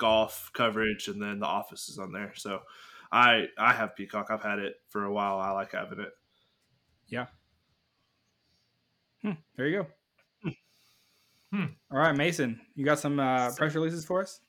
[0.00, 2.32] golf coverage, and then The Office is on there.
[2.34, 2.60] So
[3.12, 4.28] I I have Peacock.
[4.30, 5.38] I've had it for a while.
[5.38, 6.10] I like having it.
[7.06, 7.26] Yeah.
[9.22, 10.52] Hmm, there you go.
[11.52, 11.64] Hmm.
[11.90, 14.40] All right, Mason, you got some uh, press releases for us?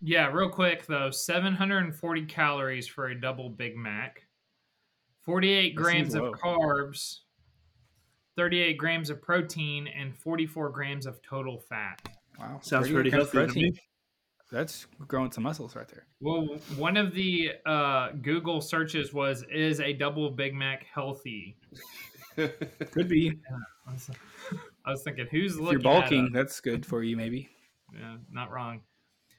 [0.00, 4.22] Yeah, real quick though, 740 calories for a double Big Mac,
[5.20, 7.18] 48 That grams of carbs,
[8.36, 12.00] 38 grams of protein, and 44 grams of total fat.
[12.38, 13.80] Wow, Sounds 38 pretty grams of healthy to me.
[14.50, 16.06] That's growing some muscles right there.
[16.20, 21.56] Well, one of the uh, Google searches was "Is a double Big Mac healthy?"
[22.36, 23.38] Could be.
[23.86, 24.10] I was,
[24.86, 25.72] I was thinking, who's If looking?
[25.72, 26.32] you're bulking, up?
[26.32, 27.48] that's good for you, maybe.
[27.98, 28.80] Yeah, not wrong.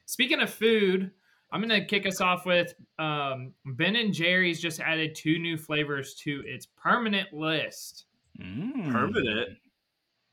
[0.06, 1.10] Speaking of food,
[1.52, 6.14] I'm gonna kick us off with um, Ben and Jerry's just added two new flavors
[6.16, 8.04] to its permanent list.
[8.40, 8.92] Mm.
[8.92, 9.58] Permanent.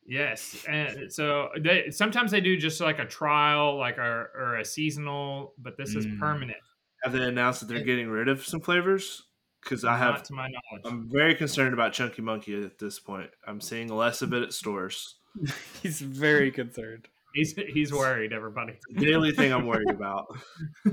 [0.07, 4.63] Yes, and so they sometimes they do just like a trial, like a or a
[4.65, 6.19] seasonal, but this is Mm.
[6.19, 6.57] permanent.
[7.03, 9.23] Have they announced that they're getting rid of some flavors?
[9.61, 10.23] Because I Not have.
[10.23, 10.85] to my knowledge.
[10.85, 13.29] I'm very concerned about Chunky Monkey at this point.
[13.45, 15.15] I'm seeing less of it at stores.
[15.83, 17.09] He's very concerned.
[17.33, 18.31] he's he's worried.
[18.31, 18.73] Everybody.
[18.93, 20.25] The Daily thing I'm worried about.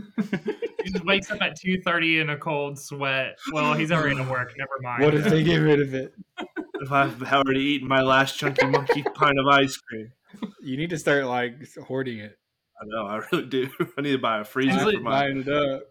[0.85, 3.39] he just wakes up at two thirty in a cold sweat.
[3.53, 4.53] Well, he's already at work.
[4.59, 5.05] Never mind.
[5.05, 6.15] What if they get rid of it?
[6.85, 10.13] If I've already eaten my last Chunky Monkey pint of ice cream.
[10.63, 11.55] You need to start like
[11.87, 12.39] hoarding it,
[12.81, 13.71] I know, I really do.
[13.99, 15.11] I need to buy a freezer Usually for my.
[15.11, 15.83] buying it up.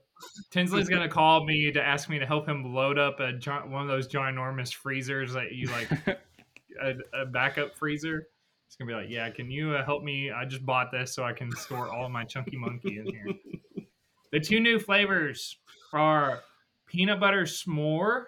[0.51, 3.33] Tinsley's gonna call me to ask me to help him load up a
[3.67, 5.89] one of those ginormous freezers that you like
[6.81, 8.27] a, a backup freezer.
[8.67, 10.31] It's gonna be like, yeah, can you uh, help me?
[10.31, 13.25] I just bought this so I can store all my chunky monkey in here.
[14.31, 15.57] the two new flavors
[15.91, 16.41] are
[16.87, 18.25] peanut butter s'more,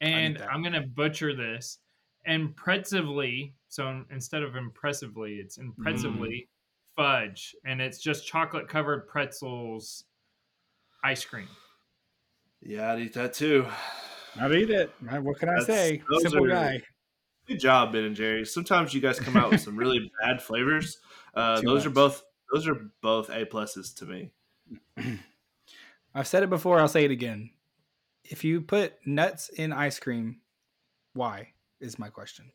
[0.00, 0.38] and.
[0.50, 1.78] I'm gonna butcher this.
[2.24, 6.48] Impressively, so instead of impressively, it's impressively
[6.96, 10.04] fudge, and it's just chocolate covered pretzels
[11.04, 11.46] ice cream.
[12.62, 13.66] Yeah, I'd eat that too.
[14.40, 14.90] I'd eat it.
[15.20, 16.02] What can I That's- say?
[16.18, 16.82] Simple are- guy.
[17.46, 18.44] Good job, Ben and Jerry.
[18.44, 20.98] Sometimes you guys come out with some really bad flavors.
[21.32, 24.30] Uh, Too those are both those are both A pluses to me.
[26.14, 26.80] I've said it before.
[26.80, 27.50] I'll say it again.
[28.30, 30.40] If you put nuts in ice cream,
[31.14, 31.48] why
[31.80, 32.50] is my question.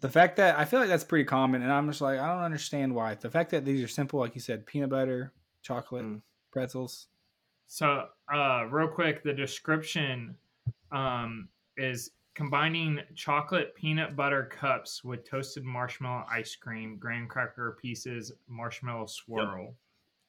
[0.00, 2.42] The fact that I feel like that's pretty common, and I'm just like I don't
[2.42, 3.14] understand why.
[3.14, 6.22] The fact that these are simple, like you said, peanut butter, chocolate, Mm.
[6.50, 7.06] pretzels.
[7.68, 10.36] So, uh, real quick, the description
[10.90, 18.32] um, is combining chocolate peanut butter cups with toasted marshmallow ice cream, graham cracker pieces,
[18.48, 19.74] marshmallow swirl.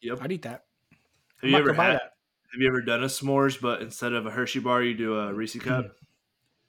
[0.01, 0.19] Yep.
[0.21, 0.65] I'd eat that.
[1.41, 1.95] Have you ever go had?
[1.95, 2.12] that.
[2.53, 5.33] Have you ever done a s'mores, but instead of a Hershey bar, you do a
[5.33, 5.85] Reese cup?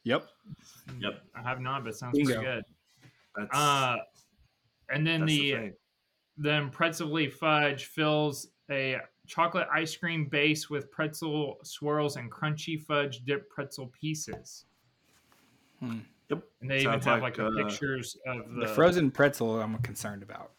[0.05, 0.27] Yep.
[0.99, 1.23] Yep.
[1.35, 2.35] I have not, but it sounds Bingo.
[2.35, 2.64] pretty good.
[3.37, 3.97] That's, Uh,
[4.88, 5.75] and then that's the the thing.
[6.38, 13.25] the impressively fudge fills a chocolate ice cream base with pretzel swirls and crunchy fudge
[13.25, 14.64] dipped pretzel pieces.
[15.81, 15.99] Hmm.
[16.31, 16.42] Yep.
[16.62, 19.61] And they Sounds even have like, like, the uh, pictures of the, The frozen pretzel,
[19.61, 20.53] I'm concerned about.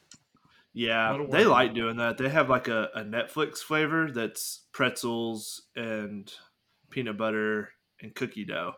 [0.78, 2.18] Yeah, they like doing that.
[2.18, 6.30] They have like a, a Netflix flavor that's pretzels and
[6.90, 7.70] peanut butter
[8.02, 8.74] and cookie dough.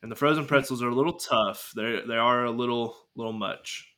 [0.00, 0.48] And the frozen hmm.
[0.48, 1.72] pretzels are a little tough.
[1.74, 3.88] They they are a little little much.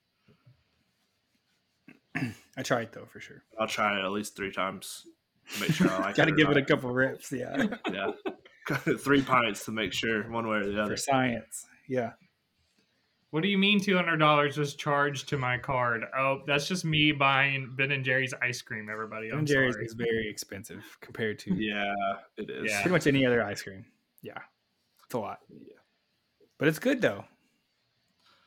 [2.17, 3.43] I try it though for sure.
[3.61, 5.07] I'll try it at least three times.
[5.55, 7.31] to Make sure I like Got to give it a couple rips.
[7.31, 7.67] Yeah.
[7.93, 8.13] yeah.
[8.99, 10.93] three pints to make sure one way or the other.
[10.93, 11.67] for science.
[11.87, 12.13] Yeah.
[13.33, 16.05] What do you mean two hundred dollars was charged to my card?
[16.17, 18.89] Oh, that's just me buying Ben and Jerry's ice cream.
[18.93, 19.87] Everybody, Ben I'm and Jerry's sorry.
[19.87, 21.95] is very expensive compared to Yeah,
[22.37, 22.71] it is.
[22.71, 22.83] Yeah.
[22.83, 23.87] pretty much any other ice cream.
[24.21, 24.39] Yeah.
[25.07, 25.39] It's a lot.
[25.51, 25.77] Yeah,
[26.59, 27.25] But it's good though.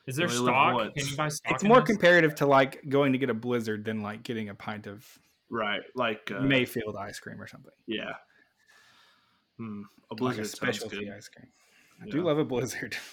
[0.05, 0.93] Is there You only live stock?
[0.95, 1.51] Can you buy stock?
[1.53, 1.87] It's more this?
[1.87, 5.03] comparative to like going to get a blizzard than like getting a pint of
[5.49, 5.81] Right.
[5.95, 7.71] Like uh, Mayfield ice cream or something.
[7.87, 8.13] Yeah.
[9.57, 9.81] Hmm.
[10.11, 11.13] A Like blizzard a specialty good.
[11.15, 11.47] ice cream.
[12.03, 12.95] I do love a blizzard.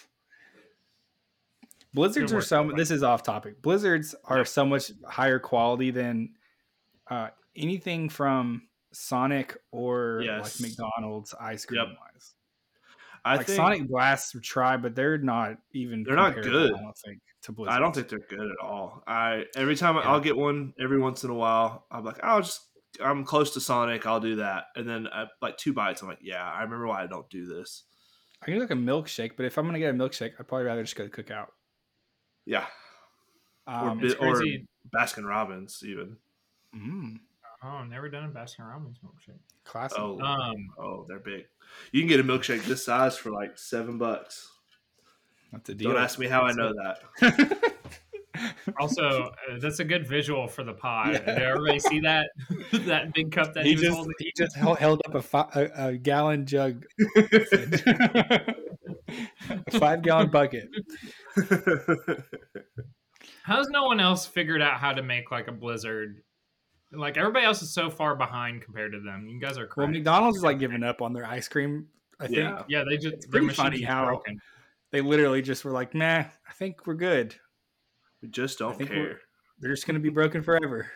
[1.94, 2.70] Blizzards are so.
[2.74, 3.60] This is off topic.
[3.62, 4.48] Blizzards are Yep.
[4.48, 6.34] so much higher quality than
[7.10, 10.60] uh, anything from Sonic or Yes.
[10.60, 11.98] like McDonald's ice cream Yep.
[12.00, 12.34] wise.
[13.24, 16.02] I like think Sonic Blasts try, but they're not even.
[16.02, 16.72] They're not good.
[16.74, 17.76] I don't think to Blizzards.
[17.76, 19.02] I don't think they're good at all.
[19.06, 20.02] I every time Yeah.
[20.10, 22.62] I'll get one every once in a while, I'm like, I'll just
[23.02, 26.18] I'm close to Sonic, I'll do that, and then uh, like two bites, I'm like,
[26.20, 27.84] yeah, I remember why I don't do this.
[28.42, 30.66] I can do like a milkshake, but if I'm gonna get a milkshake, I'd probably
[30.66, 31.48] rather just go to Cookout.
[32.46, 32.66] Yeah,
[33.66, 34.42] or, Um, bi- it's or.
[34.94, 36.16] Baskin Robbins even.
[36.74, 37.18] mm,
[37.64, 39.38] Oh, I've never done a Baskin Robbins milkshake.
[39.64, 39.98] classic.
[40.00, 41.46] Oh, Um, oh, they're big.
[41.92, 44.50] You can get a milkshake this size for like seven bucks.
[45.52, 45.92] That's a deal.
[45.92, 47.74] Don't ask me how I know that.
[48.80, 51.12] also, uh, that's a good visual for the pod.
[51.12, 51.18] Yeah.
[51.20, 52.30] Did everybody see that?
[52.72, 54.14] that big cup that he, he was just holding.
[54.18, 56.84] he just held, held up a, fi- a, a gallon jug,
[59.66, 60.68] a five gallon bucket.
[63.44, 66.22] How's no one else figured out how to make like a blizzard?
[66.92, 69.26] Like everybody else is so far behind compared to them.
[69.28, 69.86] You guys are crazy.
[69.86, 69.92] Well.
[69.92, 71.86] McDonald's is like giving up on their ice cream.
[72.20, 72.62] I think Yeah.
[72.68, 74.38] yeah, they just It's pretty funny how- broken.
[74.90, 77.34] they literally just were like, "Nah, I think we're good.
[78.20, 79.20] we just don't think we're- care.
[79.58, 80.90] They're just gonna be broken forever."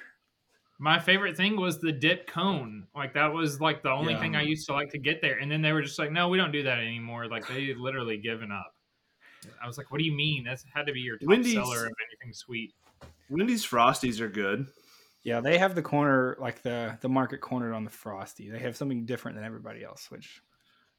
[0.78, 2.86] My favorite thing was the dip cone.
[2.94, 4.20] Like that was like the only Yeah.
[4.20, 5.38] thing I used to like to get there.
[5.38, 7.26] And then they were just like, no, we don't do that anymore.
[7.28, 8.72] Like they had literally given up.
[9.62, 10.44] I was like, what do you mean?
[10.44, 12.74] That's had to be your top Wendy's- seller of anything sweet.
[13.30, 14.66] Wendy's Frosties are good.
[15.24, 18.48] Yeah, they have the corner, like the the market cornered on the frosty.
[18.48, 20.40] They have something different than everybody else, which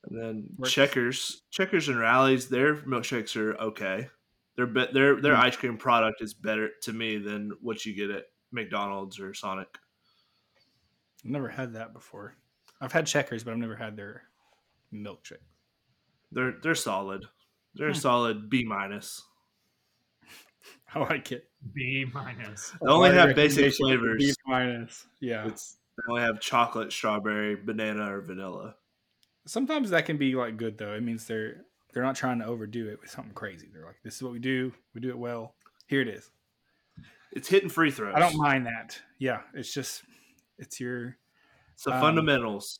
[0.03, 0.71] And then Works.
[0.73, 4.09] Checkers, Checkers and Rally's, their milkshakes are okay.
[4.57, 5.41] Their be- their their Hmm.
[5.43, 9.67] ice cream product is better to me than what you get at McDonald's or Sonic.
[11.25, 12.35] I've never had that before.
[12.79, 14.23] I've had checkers, but I've never had their
[14.93, 15.37] milkshake.
[16.31, 17.25] They're they're solid.
[17.75, 17.99] They're a Hmm.
[17.99, 19.23] solid B minus.
[20.93, 21.49] I like it.
[21.73, 22.71] B minus.
[22.81, 24.35] They only have basic recommendation would be flavors.
[24.37, 25.07] B minus.
[25.19, 25.47] Yeah.
[25.47, 28.75] It's they only have chocolate, strawberry, banana, or vanilla.
[29.47, 30.93] Sometimes that can be like good though.
[30.93, 33.69] It means they're they're not trying to overdo it with something crazy.
[33.73, 34.71] They're like, this is what we do.
[34.93, 35.55] We do it well.
[35.87, 36.29] Here it is.
[37.33, 38.13] It's hitting free throws.
[38.15, 38.99] I don't mind that.
[39.19, 40.03] Yeah, it's just
[40.57, 41.17] it's your
[41.73, 42.79] It's the um, fundamentals.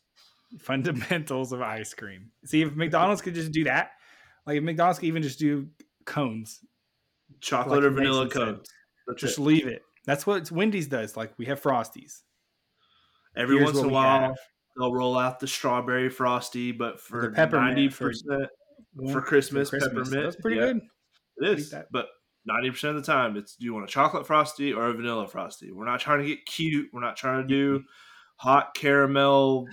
[0.60, 2.32] fundamentals of ice cream.
[2.46, 3.92] See, if McDonald's could just do that,
[4.46, 5.68] like if McDonald's could even just do
[6.06, 6.62] cones,
[7.42, 8.66] Chocolate like or vanilla cones.
[9.18, 9.42] Just it.
[9.42, 9.82] leave it.
[10.06, 11.18] That's what Wendy's does.
[11.18, 12.22] Like we have Frosties.
[13.36, 14.36] Every Here's once in a while, have.
[14.80, 18.48] they'll roll out the strawberry frosty, but for The peppermint ninety for- percent
[19.00, 20.10] Yeah, for Christmas, peppermint.
[20.12, 20.82] That's pretty yeah, good.
[21.40, 22.08] It is, but
[22.48, 25.28] ninety percent of the time, it's do you want a chocolate frosty or a vanilla
[25.28, 25.72] frosty?
[25.72, 26.90] We're not trying to get cute.
[26.94, 27.84] We're not trying to do
[28.38, 29.68] hot caramel,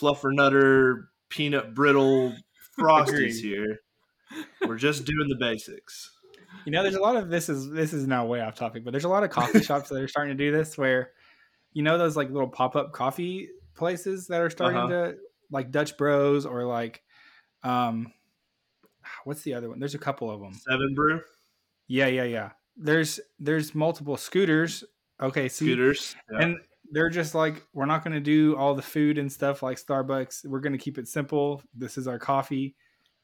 [0.00, 2.34] fluffernutter, peanut brittle
[2.78, 3.80] frosties here.
[4.66, 6.10] We're just doing the basics.
[6.64, 8.92] You know, there's a lot of this is this is now way off topic, but
[8.92, 11.10] there's a lot of coffee shops that are starting to do this where
[11.72, 14.88] you know those like little pop up coffee places that are starting Uh-huh.
[15.12, 15.16] to
[15.50, 17.02] like Dutch Bros or like
[17.64, 18.12] um
[19.24, 19.78] what's the other one?
[19.80, 20.52] There's a couple of them.
[20.54, 21.20] Seven brew
[21.88, 22.50] Yeah, yeah, yeah.
[22.76, 24.84] There's there's multiple scooters.
[25.20, 26.16] Okay, see, scooters.
[26.30, 26.42] Yeah.
[26.42, 26.56] and
[26.90, 30.46] they're just like we're not going to do all the food and stuff like Starbucks.
[30.46, 31.62] We're going to keep it simple.
[31.74, 32.76] This is our coffee.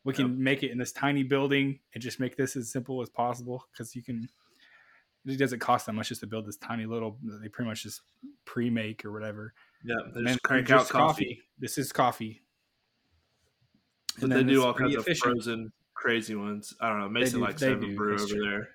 [0.05, 3.11] We can make it in this tiny building and just make this as simple as
[3.11, 4.29] possible because you can.
[5.27, 7.19] It doesn't cost that much just to build this tiny little.
[7.23, 8.01] They pretty much just
[8.47, 9.53] pre-make or whatever.
[9.85, 11.43] yeah, they just crank out just coffee.
[11.59, 12.43] This is coffee.
[14.15, 16.75] But And they do all kinds of frozen crazy ones.
[16.81, 17.09] I don't know.
[17.09, 18.51] Mason do- likes Seven do, Brew that's over true.
[18.51, 18.69] there.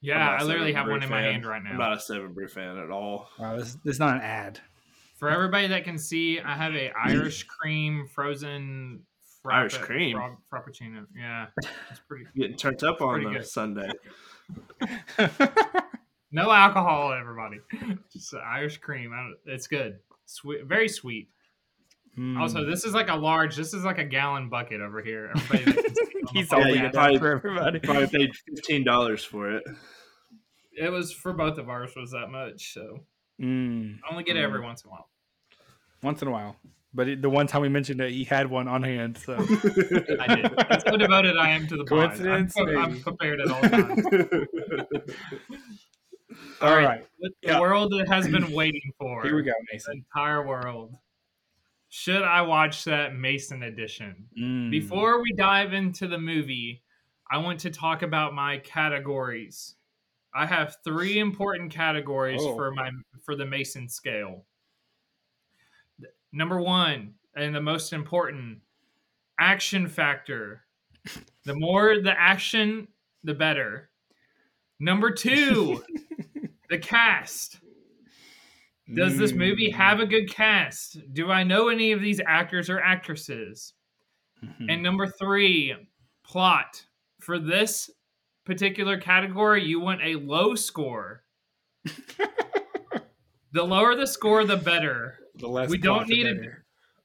[0.00, 1.88] Yeah, I'm not I a literally have Brew one in my hand right I'm now.
[1.90, 3.28] not a Seven Brew fan at all.
[3.38, 4.58] Wow, this, this is not an ad.
[5.18, 9.04] For everybody that can see, I have a Irish cream frozen
[9.42, 10.16] frappe- Irish cream?
[10.16, 11.06] fra- frappuccino.
[11.16, 11.46] Yeah,
[11.90, 12.24] it's pretty.
[12.36, 13.46] Getting turned up on the good.
[13.46, 13.90] Sunday.
[16.34, 17.58] No alcohol, everybody.
[18.10, 19.12] Just Irish cream.
[19.12, 19.98] I don't, it's good.
[20.24, 21.28] Sweet, very sweet.
[22.18, 22.38] Mm.
[22.38, 23.56] Also, this is like a large.
[23.56, 25.32] This is like a gallon bucket over here.
[25.34, 26.68] Everybody that can the he's phone.
[26.68, 27.78] Yeah, you it probably- for everybody.
[27.80, 29.64] Probably paid fifteen dollars for it.
[30.74, 33.00] It was for both of ours was that much, so
[33.40, 33.98] Mm.
[34.06, 34.44] I only get it Mm.
[34.44, 35.08] every once in a while.
[36.02, 36.56] once in a while.
[36.94, 39.16] But it, the one time we mentioned it, he had one on hand.
[39.16, 39.32] So
[40.20, 40.52] I did.
[40.68, 41.98] That's how devoted I am to the pod.
[41.98, 42.08] I'm,
[42.48, 42.56] Coincidence?
[42.58, 44.06] I'm prepared at all times.
[46.60, 47.60] all right, The Yeah.
[47.60, 49.22] world that has been waiting for.
[49.22, 50.04] here we go, The Mason.
[50.14, 50.94] entire world.
[51.94, 54.24] Should I watch that Mason edition?
[54.40, 54.70] Mm.
[54.70, 56.82] Before we dive into the movie,
[57.30, 59.74] I want to talk about my categories.
[60.34, 62.56] I have three important categories Oh.
[62.56, 62.90] for my
[63.26, 64.46] for the Mason scale.
[66.32, 68.60] Number one, and the most important,
[69.38, 70.62] action factor.
[71.44, 72.88] The more the action,
[73.22, 73.90] the better.
[74.80, 75.84] Number two,
[76.70, 77.60] the cast.
[78.94, 79.74] Does this movie Mm.
[79.74, 80.98] have a good cast?
[81.14, 83.74] Do I know any of these actors or actresses?
[84.42, 84.66] Mhm.
[84.72, 85.74] And number three,
[86.24, 86.84] plot.
[87.20, 87.90] For this
[88.44, 91.22] particular category, you want a low score.
[93.52, 95.18] the lower the score, the better.
[95.36, 96.50] the less we don't need it.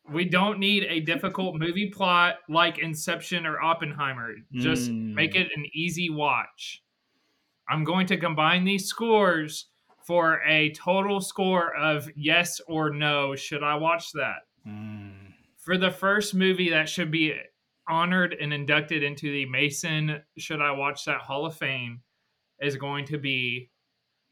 [0.10, 4.36] We don't need a difficult movie plot like Inception or Oppenheimer.
[4.54, 5.14] Just Mm.
[5.14, 6.82] make it an easy watch.
[7.70, 9.70] I'm going to combine these scores
[10.08, 13.36] for a total score of yes or no.
[13.36, 14.38] Should I watch that?
[14.68, 15.14] Mm.
[15.58, 17.34] for the first movie that should be
[17.88, 22.02] honored and inducted into the Mason Should I Watch That Hall of Fame
[22.62, 23.70] is going to be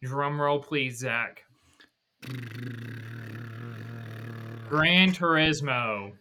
[0.04, 1.44] drum roll please Zach
[4.68, 6.12] Gran Turismo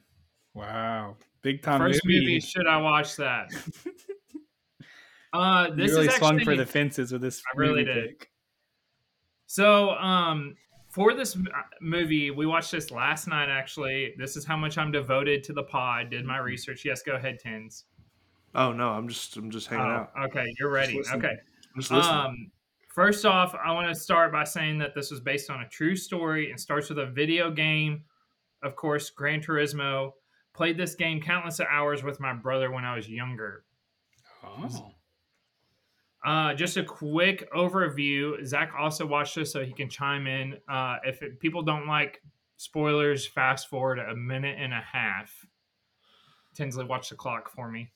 [0.55, 2.41] Wow, big time first movie movie.
[2.41, 3.51] should I watch that
[5.33, 7.43] uh You really is swung for the fences with this.
[7.53, 8.11] I really did.
[8.11, 8.29] pick.
[9.55, 10.57] So, um,
[10.89, 11.39] for this
[11.81, 13.49] movie, we watched this last night.
[13.49, 16.11] Actually, this is how much I'm devoted to the pod.
[16.11, 16.85] Did my research.
[16.85, 17.85] Yes, go ahead, Tins.
[18.57, 20.11] oh no, I'm just I'm just hanging Oh, out.
[20.25, 20.97] okay, you're ready.
[20.97, 21.13] Just.
[21.15, 21.35] Okay.
[21.79, 21.93] Just.
[21.93, 22.51] Um,
[22.89, 25.95] first off, I want to start by saying that this was based on a true
[25.95, 28.03] story and starts with a video game.
[28.65, 30.15] Of course, Gran Turismo.
[30.53, 33.65] Played this game countless of hours with my brother when I was younger.
[34.45, 34.91] Oh.
[36.25, 38.45] Uh, just a quick overview.
[38.47, 40.57] Zach also watched this, so he can chime in.
[40.69, 42.23] Uh, if it, people don't like
[42.57, 45.47] spoilers, fast forward a minute and a half.
[46.55, 47.91] Tinsley, watch the clock for me.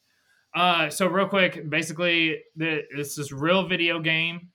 [0.54, 4.48] Uh, so real quick, basically, the, this is real video game.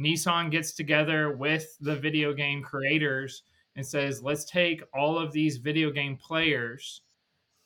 [0.00, 3.42] Nissan gets together with the video game creators
[3.76, 7.02] and says, "Let's take all of these video game players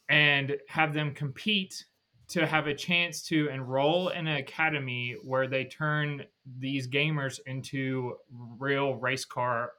[0.08, 1.84] and have them compete
[2.30, 6.22] to have a chance to enroll in an academy where they turn
[6.58, 8.14] these gamers into
[8.58, 9.72] real race car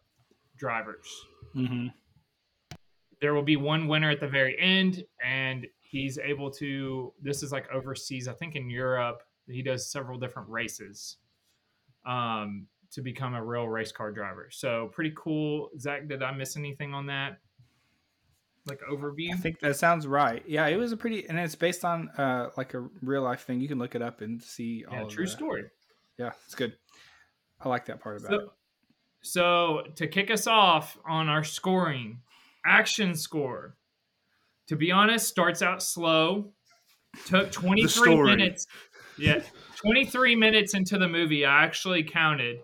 [0.57, 1.07] drivers.
[1.53, 1.87] hmm
[3.21, 7.13] There will be one winner at the very end, and he's able to.
[7.21, 9.23] This is like overseas, I think in Europe.
[9.47, 11.17] He does several different races
[12.05, 14.49] um, to become a real race car driver.
[14.51, 15.69] So pretty cool.
[15.79, 17.39] Zach, did I miss anything on that?
[18.67, 19.33] Like overview?
[19.33, 20.43] I think that sounds right.
[20.47, 23.59] Yeah, it was a pretty, and it's based on uh like a real life thing.
[23.59, 24.95] You can look it up and see all.
[24.95, 25.63] yeah, of true the- story.
[26.17, 26.73] Yeah, it's good.
[27.59, 28.41] I like that part about it.
[29.23, 32.19] So, so to kick us off on our scoring,
[32.65, 33.75] action score.
[34.67, 36.53] To be honest, starts out slow.
[37.25, 38.67] Took 23 minutes.
[39.17, 39.41] Yeah,
[39.77, 41.45] 23 minutes into the movie.
[41.45, 42.59] I actually counted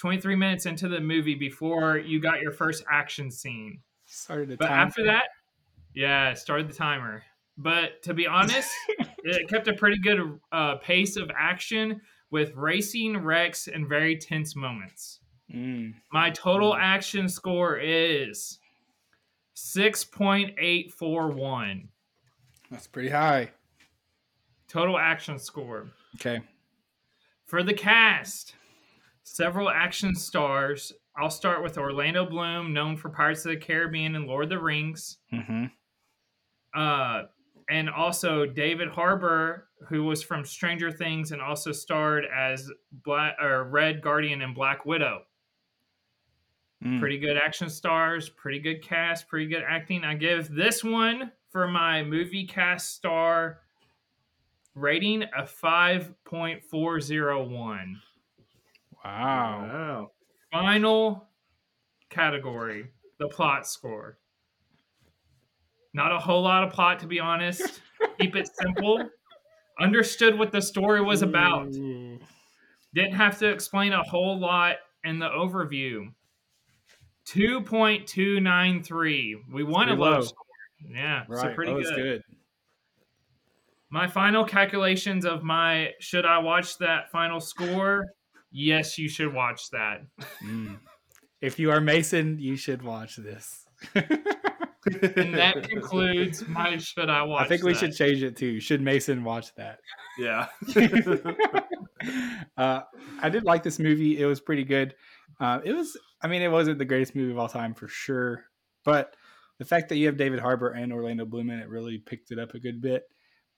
[0.00, 3.80] 23 minutes into the movie before you got your first action scene.
[4.06, 5.24] Started But time after that,
[5.94, 7.22] yeah, it started the timer.
[7.56, 8.68] But to be honest,
[9.24, 14.56] it kept a pretty good uh, pace of action with racing wrecks and very tense
[14.56, 15.20] moments.
[15.54, 15.92] Mm.
[16.12, 18.58] My total action score is
[19.56, 21.88] 6.841.
[22.70, 23.50] That's pretty high.
[24.68, 25.88] Total action score.
[26.16, 26.40] Okay.
[27.46, 28.54] For the cast,
[29.22, 30.92] several action stars.
[31.16, 34.58] I'll start with Orlando Bloom, known for Pirates of the Caribbean and Lord of the
[34.58, 35.18] Rings.
[35.32, 35.66] Mm-hmm.
[36.74, 37.22] Uh,
[37.70, 42.70] and also David Harbour, who was from Stranger Things and also starred as
[43.04, 45.22] Black or Red Guardian and Black Widow.
[46.84, 47.00] Mm.
[47.00, 50.04] pretty good action stars, pretty good cast, pretty good acting.
[50.04, 53.60] I give this one for my movie cast star
[54.74, 57.94] rating a 5.401.
[59.02, 59.04] Wow.
[59.04, 60.10] Wow.
[60.52, 61.26] Final
[62.10, 64.18] category, the plot score.
[65.94, 67.80] Not a whole lot of plot to be honest.
[68.20, 69.08] Keep it simple.
[69.80, 71.70] Understood what the story was about.
[71.72, 76.12] Didn't have to explain a whole lot in the overview.
[77.26, 79.34] 2.293.
[79.52, 80.38] We won a low score.
[80.86, 81.40] Yeah, Right.
[81.40, 81.94] so pretty good.
[81.96, 82.22] good.
[83.90, 88.04] My final calculations of my should I watch that final score?
[88.50, 90.02] Yes, you should watch that.
[90.44, 90.78] Mm.
[91.40, 93.66] If you are Mason, you should watch this.
[94.86, 97.44] And that concludes my should I watch.
[97.44, 97.78] I think we that?
[97.78, 99.78] should change it to should Mason watch that.
[100.18, 100.46] yeah.
[102.56, 102.80] uh,
[103.20, 104.20] I did like this movie.
[104.20, 104.94] It was pretty good.
[105.40, 108.44] Uh, it was, I mean, it wasn't the greatest movie of all time for sure,
[108.84, 109.16] but
[109.58, 112.38] the fact that you have David Harbour and Orlando Bloom in it really picked it
[112.38, 113.04] up a good bit.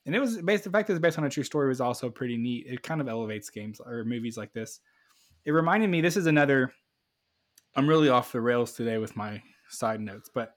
[0.04, 2.08] And it was based, the fact that it's based on a true story was also
[2.10, 2.66] pretty neat.
[2.68, 4.80] It kind of elevates games or movies like this.
[5.44, 6.72] It reminded me, this is another,
[7.74, 10.54] I'm really off the rails today with my side notes, but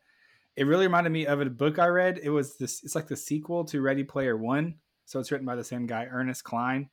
[0.55, 2.19] it really reminded me of a book I read.
[2.21, 4.75] It was this, it's like the sequel to Ready Player One.
[5.05, 6.89] So it's written by the same guy, Ernest Cline.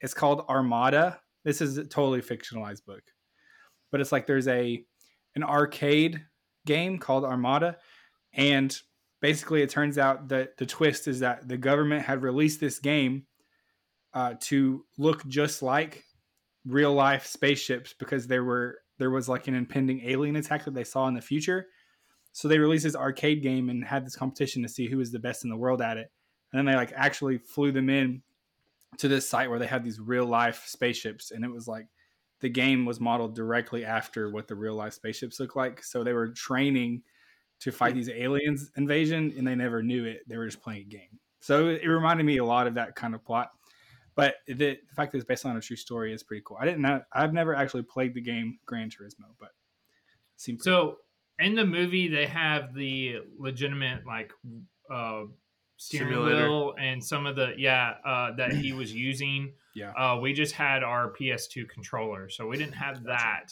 [0.00, 1.20] It's called Armada.
[1.44, 3.02] This is a totally fictionalized book,
[3.90, 4.84] but it's like there's a
[5.34, 6.24] an arcade
[6.66, 7.76] game called Armada,
[8.32, 8.76] and
[9.20, 13.26] basically it turns out that the twist is that the government had released this game
[14.12, 16.04] uh, to look just like
[16.66, 20.84] real life spaceships because there were there was like an impending alien attack that they
[20.84, 21.66] saw in the future.
[22.34, 25.20] So they released this arcade game and had this competition to see who was the
[25.20, 26.10] best in the world at it.
[26.52, 28.22] And then they like actually flew them in
[28.98, 31.30] to this site where they had these real life spaceships.
[31.30, 31.86] And it was like
[32.40, 35.84] the game was modeled directly after what the real life spaceships look like.
[35.84, 37.02] So they were training
[37.60, 37.98] to fight hmm.
[37.98, 40.28] these aliens invasion and they never knew it.
[40.28, 41.20] They were just playing a game.
[41.38, 43.52] So it reminded me a lot of that kind of plot.
[44.16, 46.56] But the, the fact that it's based on a true story is pretty cool.
[46.60, 50.70] I didn't know i've never actually played the game gran turismo but it seemed pretty
[50.70, 50.96] So
[51.44, 54.32] in the movie, they have the legitimate like
[54.90, 55.22] uh,
[55.76, 56.48] steering Simulator.
[56.48, 59.52] wheel and some of the yeah uh, that he was using.
[59.74, 59.90] Yeah.
[59.90, 63.46] Uh, we just had our PS2 controller, so we didn't have that.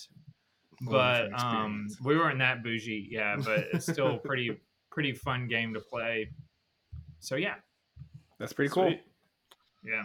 [0.83, 3.37] But um, we weren't that bougie, yeah.
[3.45, 6.29] But it's still pretty pretty fun game to play.
[7.21, 7.55] So yeah,
[8.39, 9.01] that's pretty cool Sweet.
[9.85, 10.05] yeah.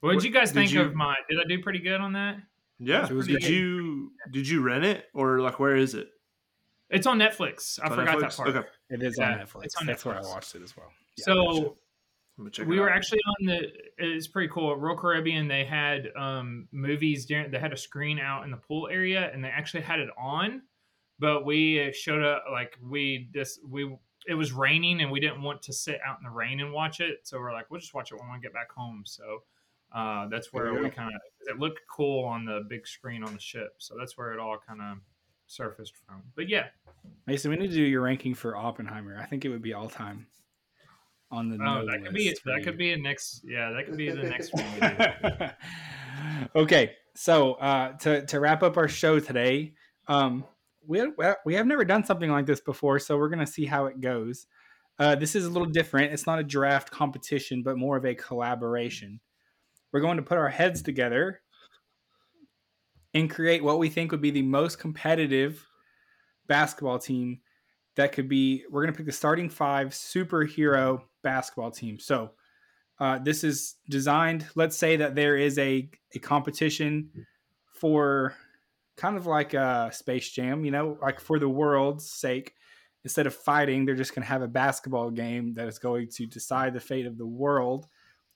[0.00, 1.14] What did What- you guys did think you- of my?
[1.30, 2.36] Did I do pretty good on that?
[2.80, 3.06] Yeah.
[3.06, 3.50] It was Did good.
[3.50, 6.08] you did you rent it or like where is it?
[6.92, 7.78] It's on Netflix.
[7.82, 8.48] I on forgot that part.
[8.50, 8.68] Okay.
[8.90, 11.24] it is Yeah, on netflix it's on that's where i watched it as well Yeah,
[11.24, 11.70] so gotcha.
[12.38, 12.96] Let me check we it were out.
[12.96, 17.58] actually on the it's pretty cool at royal caribbean they had um movies during they
[17.58, 20.62] had a screen out in the pool area and they actually had it on
[21.18, 23.94] but we showed up like we just we
[24.26, 27.00] it was raining and we didn't want to sit out in the rain and watch
[27.00, 29.42] it so we're like we'll just watch it when we get back home so
[29.94, 31.20] uh, that's where you we kind of
[31.50, 34.56] it looked cool on the big screen on the ship so that's where it all
[34.66, 34.96] kind of
[35.52, 36.66] surfaced from but yeah
[37.26, 39.18] Mason, we need to do your ranking for Oppenheimer.
[39.20, 40.26] I think it would be all time
[41.30, 41.56] on the.
[41.56, 42.64] oh, no that could be list for that you.
[42.64, 45.52] could be a next yeah that could be the next one
[46.56, 49.72] okay, so uh, to to wrap up our show today,
[50.08, 50.44] um,
[50.86, 51.02] we
[51.44, 54.46] we have never done something like this before, so we're gonna see how it goes.
[54.98, 56.12] Uh, this is a little different.
[56.12, 59.20] It's not a draft competition, but more of a collaboration.
[59.90, 61.40] We're going to put our heads together
[63.14, 65.66] and create what we think would be the most competitive
[66.46, 67.40] basketball team
[67.96, 68.64] that could be.
[68.70, 71.98] We're going to pick the starting five superhero basketball team.
[71.98, 72.30] So
[72.98, 74.46] uh, this is designed.
[74.54, 77.10] Let's say that there is a a competition
[77.72, 78.34] for
[78.96, 82.54] kind of like a Space Jam, you know, like for the world's sake.
[83.04, 86.26] Instead of fighting, they're just going to have a basketball game that is going to
[86.26, 87.88] decide the fate of the world.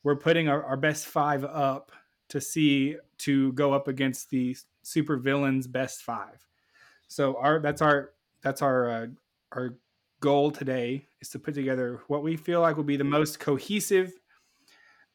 [0.03, 1.93] We're putting our, our best five up
[2.29, 6.47] to see to go up against the super villains best five.
[7.09, 8.11] So our that's our
[8.43, 9.07] that's our uh,
[9.53, 9.79] our
[10.21, 14.13] goal today is to put together what we feel like will be the most cohesive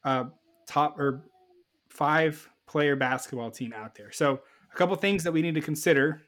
[0.04, 0.24] uh,
[0.66, 1.24] top or
[1.88, 4.10] five player basketball team out there.
[4.12, 4.40] So
[4.72, 6.22] a couple things that we need to consider.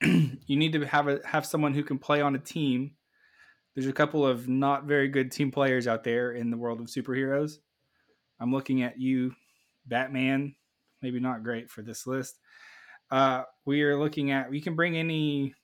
[0.02, 2.92] you need to have a have someone who can play on a team.
[3.74, 6.86] There's a couple of not very good team players out there in the world of
[6.86, 7.58] superheroes.
[8.40, 9.34] I'm looking at you,
[9.86, 10.54] Batman.
[11.02, 12.38] Maybe not great for this list.
[13.10, 15.54] Uh, we are looking at we can bring any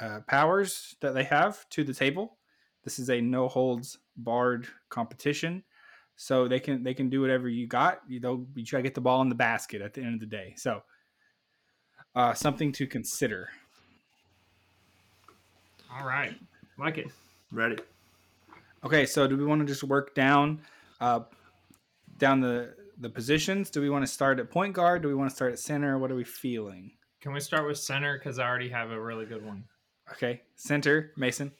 [0.00, 2.38] uh, powers that they have to the table.
[2.84, 5.64] This is a no holds barred competition,
[6.16, 8.00] so they can they can do whatever you got.
[8.08, 10.20] You know, you try to get the ball in the basket at the end of
[10.20, 10.54] the day.
[10.56, 10.82] So,
[12.14, 13.48] uh, something to consider.
[15.92, 16.34] all right
[16.78, 17.08] like it
[17.50, 17.78] Ready.
[18.84, 20.60] Okay, so do we want to just work down,
[21.00, 21.20] uh,
[22.18, 23.70] down the the positions?
[23.70, 25.02] Do we want to start at point guard?
[25.02, 25.98] Do we want to start at center?
[25.98, 26.92] What are we feeling?
[27.20, 28.18] Can we start with center?
[28.18, 29.64] Because I already have a really good one.
[30.12, 31.52] Okay, center, Mason.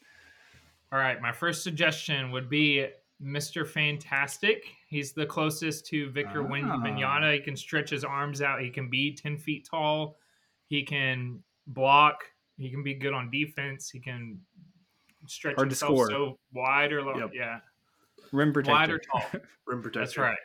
[0.93, 2.86] All right, my first suggestion would be
[3.22, 3.66] Mr.
[3.68, 4.64] Fantastic.
[4.89, 6.76] He's the closest to Victor Win- Ah.
[6.78, 7.34] Wembanyama.
[7.34, 8.62] He can stretch his arms out.
[8.62, 10.16] He can be 10 feet tall.
[10.66, 12.24] He can block.
[12.57, 13.91] He can be good on defense.
[13.91, 14.41] He can
[15.26, 16.09] stretch Hard to himself score.
[16.09, 17.18] so wide or low.
[17.18, 17.30] Yep.
[17.34, 17.61] Yeah,
[18.32, 18.72] Rim protector.
[18.72, 19.22] wide or tall.
[19.66, 19.99] Rim protector.
[20.01, 20.39] That's right.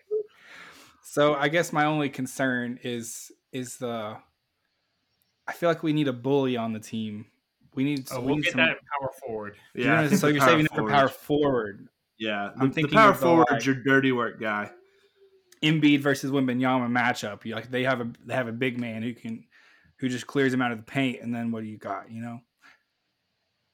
[1.04, 4.18] So I guess my only concern is is the
[5.48, 7.26] I feel like we need a bully on the team.
[7.76, 8.08] We need.
[8.12, 9.56] Oh, we we'll need get some- that power forward.
[9.76, 11.88] Yeah, I gonna- so you're saving it for power forward.
[12.18, 14.72] Yeah, I'm the, thinking the power forward the, like- your dirty work guy.
[15.62, 17.46] Embiid versus Wembanyama matchup.
[17.46, 19.46] You like they have a they have a big man who can
[19.98, 22.12] who just clears him out of the paint, and then what do you got?
[22.12, 22.40] You know.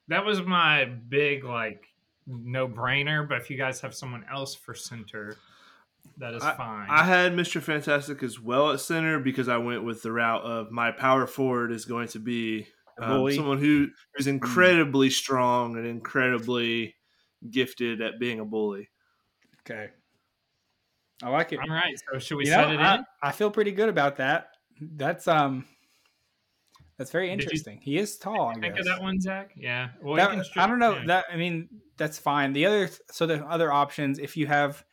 [0.07, 1.85] That was my big like
[2.25, 3.27] no brainer.
[3.27, 5.37] But if you guys have someone else for center,
[6.17, 6.87] that is fine.
[6.89, 7.61] I had Mr.
[7.61, 11.71] Fantastic as well at center because I went with the route of my power forward
[11.71, 12.67] is going to be
[13.01, 13.87] um, someone who
[14.17, 16.95] is incredibly strong and incredibly
[17.49, 18.89] gifted at being a bully.
[19.61, 19.89] Okay.
[21.23, 21.59] I like it.
[21.59, 21.95] All right.
[22.11, 23.05] So should we you set know, it I, in?
[23.21, 24.49] I feel pretty good about that.
[24.81, 25.65] That's um,
[26.97, 27.79] that's very Did you interesting.
[27.81, 28.49] he is tall.
[28.49, 28.79] I Think guess.
[28.81, 29.51] of that one, Zach.
[29.55, 29.89] Yeah.
[30.01, 30.95] Well, That- I don't know.
[30.95, 31.05] yeah.
[31.07, 32.53] That I mean, that's fine.
[32.53, 34.83] The other, so the other options, if you have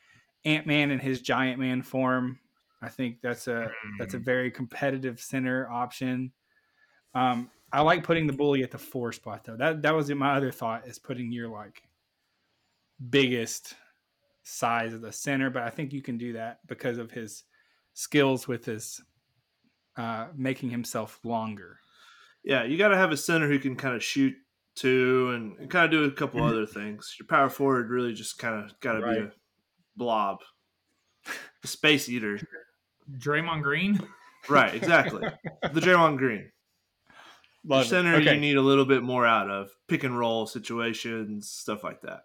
[0.47, 2.38] Ant Man in his Giant Man form,
[2.80, 6.32] I think that's a that's a very competitive center option.
[7.14, 9.57] Um, I like putting the bully at the four spot though.
[9.57, 11.82] That that was my other thought is putting your like
[13.11, 13.74] biggest
[14.44, 17.44] size of the center, but I think you can do that because of his
[17.94, 19.01] skills with his
[19.97, 21.78] uh, making himself longer.
[22.44, 24.34] Yeah, you got to have a center who can kind of shoot
[24.76, 27.16] too and kind of do a couple other things.
[27.18, 29.18] Your power forward really just kind of got to Right.
[29.18, 29.32] be a
[29.97, 30.38] blob,
[31.62, 32.38] a space eater.
[33.18, 34.01] Draymond Green.
[34.49, 35.22] Right, exactly.
[35.72, 36.38] the Draymond Green.
[36.38, 36.51] Your
[37.78, 37.88] Love it.
[37.88, 38.34] center Okay.
[38.34, 42.22] you need a little bit more out of pick and roll situations, stuff like that.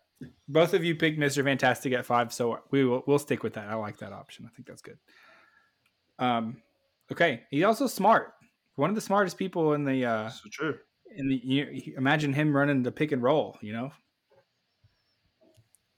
[0.47, 1.43] Both of you picked Mr.
[1.43, 3.67] Fantastic at five, so we will we'll stick with that.
[3.69, 4.45] I like that option.
[4.45, 4.99] I think that's good.
[6.19, 6.57] Um,
[7.11, 7.41] okay.
[7.49, 8.33] He's also smart.
[8.75, 10.75] One of the smartest people in the uh So true.
[11.15, 13.57] in the you, you- imagine him running the pick and roll.
[13.61, 13.91] You know,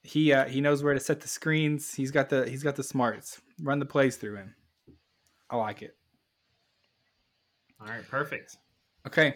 [0.04, 1.94] he uh, he knows where to set the screens.
[1.94, 3.40] He's got the he's got the smarts.
[3.62, 4.54] Run the plays through him.
[5.50, 5.96] I like it.
[7.80, 8.06] All right.
[8.08, 8.56] Perfect.
[9.06, 9.34] Okay.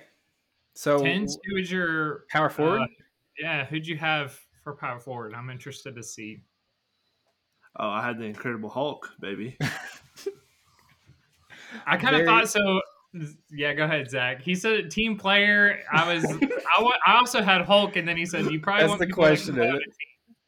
[0.75, 1.37] So Tins.
[1.47, 2.83] Who is your power forward.
[2.83, 2.87] uh,
[3.41, 3.65] yeah?
[3.65, 5.35] Who'd you have for power forward?
[5.35, 6.43] I'm interested to see.
[7.81, 9.57] Oh, I had the Incredible Hulk, baby.
[11.87, 12.81] I kind of Very- thought so.
[13.51, 14.43] Yeah, go ahead, Zach.
[14.43, 15.79] He said team player.
[15.91, 16.25] I was.
[16.25, 19.23] I, I also had Hulk, and then he said you probably That's want the people
[19.25, 19.81] question, can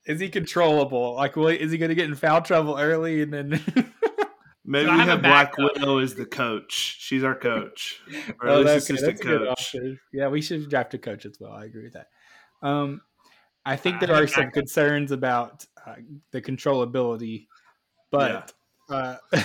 [0.04, 0.12] play isn't on it?
[0.12, 0.14] the team.
[0.16, 1.14] is he controllable?
[1.14, 3.50] Like, will, is he going to get in foul trouble early and then?
[4.64, 5.74] Maybe So we have Black backup.
[5.74, 6.96] Widow as the coach.
[7.00, 8.00] She's our coach,
[8.40, 9.76] or Oh, at least okay, assistant a coach.
[10.12, 11.52] Yeah, we should draft a coach as well.
[11.52, 12.06] I agree with that.
[12.62, 13.00] Um,
[13.64, 14.54] I think there have are some backup.
[14.54, 15.96] concerns about uh,
[16.30, 17.46] the controllability,
[18.10, 18.52] but
[18.90, 19.16] uh,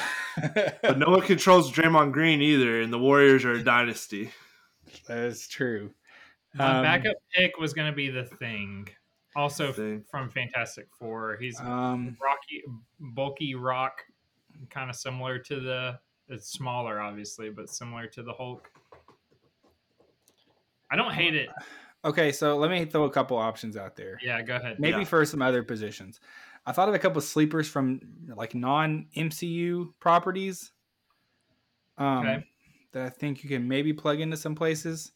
[0.81, 4.31] But no one controls Draymond Green either, and the Warriors are a dynasty.
[5.07, 5.91] that is true.
[6.53, 8.89] My Um, backup pick was going to be the thing.
[9.35, 9.73] Also
[10.09, 11.37] from Fantastic Four.
[11.39, 12.63] He's Um, rocky,
[12.99, 14.01] bulky rock,
[14.69, 15.99] kind of similar to the.
[16.27, 18.69] It's smaller, obviously, but similar to the Hulk.
[20.89, 21.49] I don't hate it.
[22.03, 24.17] okay, so let me throw a couple options out there.
[24.23, 24.79] Yeah, go ahead.
[24.79, 25.03] Maybe Yeah.
[25.05, 26.19] for some other positions.
[26.65, 30.71] I thought of a couple sleepers from like non MCU properties.
[31.97, 32.45] Um, Okay.
[32.93, 35.11] that I think you can maybe plug into some places.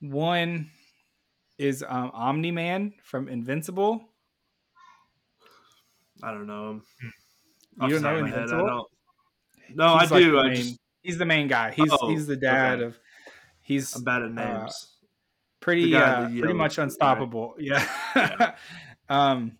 [0.00, 0.70] One
[1.60, 4.02] is um, Omni Man from Invincible.
[6.22, 6.82] I don't know him.
[7.02, 8.66] You Off the don't know of my head, I Invincible?
[8.66, 8.88] don't.
[9.76, 10.32] No, I like do.
[10.32, 11.70] the I main- just he's the main guy.
[11.72, 12.84] He's Oh, he's the dad okay.
[12.86, 12.98] of.
[13.62, 14.96] He's I'm bad at Uh, names.
[15.60, 16.84] pretty uh, pretty yellow much suit, right?
[16.84, 17.54] unstoppable.
[17.58, 18.54] Yeah.
[19.08, 19.56] um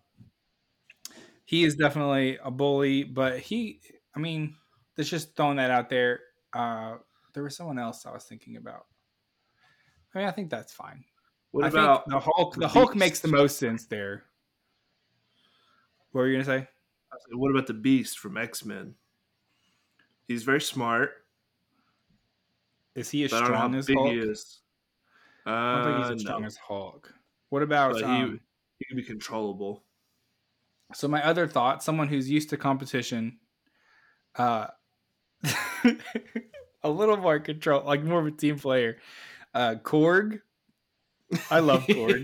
[1.44, 3.80] he is definitely a bully, but he
[4.14, 4.56] I mean,
[4.96, 6.20] that's just throwing that out there.
[6.52, 6.96] Uh
[7.34, 8.86] there was someone else I was thinking about.
[10.14, 11.04] I mean, I think that's fine.
[11.52, 14.24] What I about think the Hulk the the Hulk makes the most sense there.
[16.12, 16.68] What were you gonna say?
[17.32, 18.94] what about the Beast from X Men?
[20.26, 21.10] He's very smart,
[22.94, 24.12] Is he as but I don't know strong as Hulk?
[24.12, 24.60] he is.
[25.46, 26.28] Uh, I don't think he's as no.
[26.30, 27.14] strong as Hulk.
[27.48, 28.40] What about But he- um,
[28.78, 29.84] He can be controllable.
[30.94, 33.38] So my other thought, someone who's used to competition,
[34.36, 34.68] uh,
[36.82, 38.98] a little more control, like more of a team player.
[39.54, 40.40] Uh, Korg.
[41.50, 42.22] I love Korg.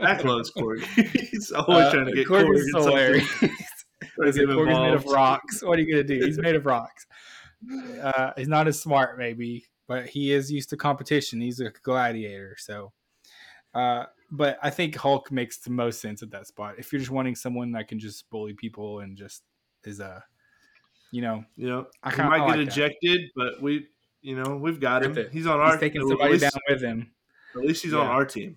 [0.00, 0.82] That loves Korg.
[1.30, 2.90] he's always Uh, trying to get Korg Korg, is in something.
[2.92, 3.28] hilarious.
[4.16, 5.62] Trying to get him Korg is made of rocks.
[5.62, 6.24] What are you gonna do?
[6.24, 7.06] He's made of rocks.
[8.02, 11.40] Uh, he's not as smart, maybe, but he is used to competition.
[11.40, 12.92] He's a gladiator, so.
[13.74, 16.74] Uh, but I think Hulk makes the most sense at that spot.
[16.78, 19.42] If you're just wanting someone that can just bully people and just
[19.84, 20.22] is a,
[21.10, 22.72] you know, You know, I kinda- might I get like that.
[22.72, 23.88] ejected, but we,
[24.24, 25.16] you know, we've got him.
[25.16, 25.30] It.
[25.32, 25.78] He's on he's our.
[25.78, 27.10] taking at somebody least, down with him.
[27.54, 28.56] At least he's on our team.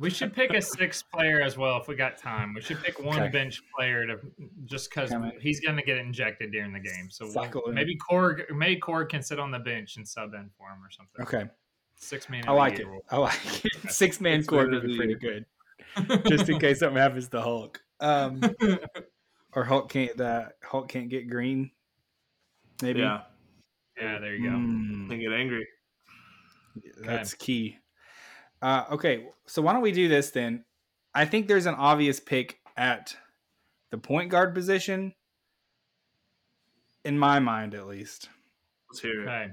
[0.00, 2.54] We should pick a sixth player as well if we got time.
[2.54, 3.28] We should pick one Okay.
[3.30, 4.18] bench player to
[4.64, 7.10] just because he's going to get injected during the game.
[7.10, 10.68] So we'll- maybe Korg, maybe Korg can sit on the bench and sub in for
[10.70, 11.22] him or something.
[11.22, 11.50] Okay.
[11.96, 12.44] Six man.
[12.48, 12.86] I like it.
[13.10, 13.72] I like it.
[13.90, 15.44] Six man Six core would be pretty year.
[15.96, 17.82] good, just in case something happens to Hulk.
[17.98, 18.40] Um,
[19.52, 20.16] or Hulk can't.
[20.16, 21.72] The Hulk can't get green.
[22.82, 23.00] Maybe.
[23.00, 23.22] Yeah,
[24.00, 24.56] yeah, there you go.
[24.56, 25.66] Mm, and get angry.
[27.02, 27.76] that's key.
[28.60, 30.64] Uh, okay, so why don't we do this then?
[31.14, 33.16] I think there's an obvious pick at
[33.90, 35.14] the point guard position,
[37.04, 38.28] in my mind at least.
[38.90, 39.28] Let's hear it.
[39.28, 39.52] Okay.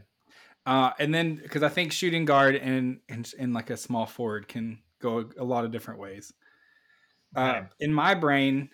[0.66, 4.48] Uh, and then because I think shooting guard and, and and like a small forward
[4.48, 6.34] can go a, a lot of different ways.
[7.36, 7.68] Uh, Okay.
[7.82, 8.70] in my brain,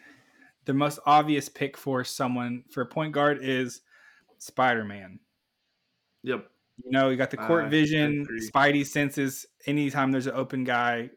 [0.65, 3.81] the most obvious pick for someone for a point guard is
[4.37, 5.19] Spider Man.
[6.23, 6.47] Yep.
[6.83, 8.49] You know, you got the court I vision, agree.
[8.49, 9.45] Spidey senses.
[9.65, 11.09] Anytime there's an open guy,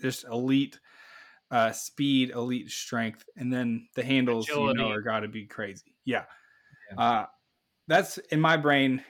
[0.00, 0.78] just elite
[1.52, 5.94] uh, speed, elite strength, and then the handles you know are got to be crazy.
[6.04, 6.24] Yeah,
[6.90, 7.00] Yeah.
[7.00, 7.26] Uh,
[7.86, 9.04] that's in my brain.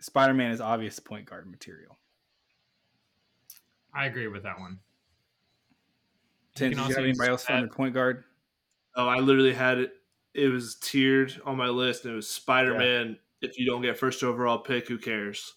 [0.00, 1.98] Spider Man is obvious point guard material.
[3.94, 4.78] I agree with that one.
[6.54, 8.24] Tim, can did you also have anybody else on the point guard?
[8.94, 9.92] Oh, I literally had it.
[10.34, 13.18] It was tiered on my list, it was Spider Man.
[13.40, 15.54] If you don't get first overall pick, who cares?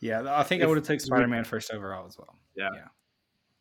[0.00, 2.38] Yeah, I think I would have taken Spider Man first overall as well.
[2.56, 2.68] Yeah.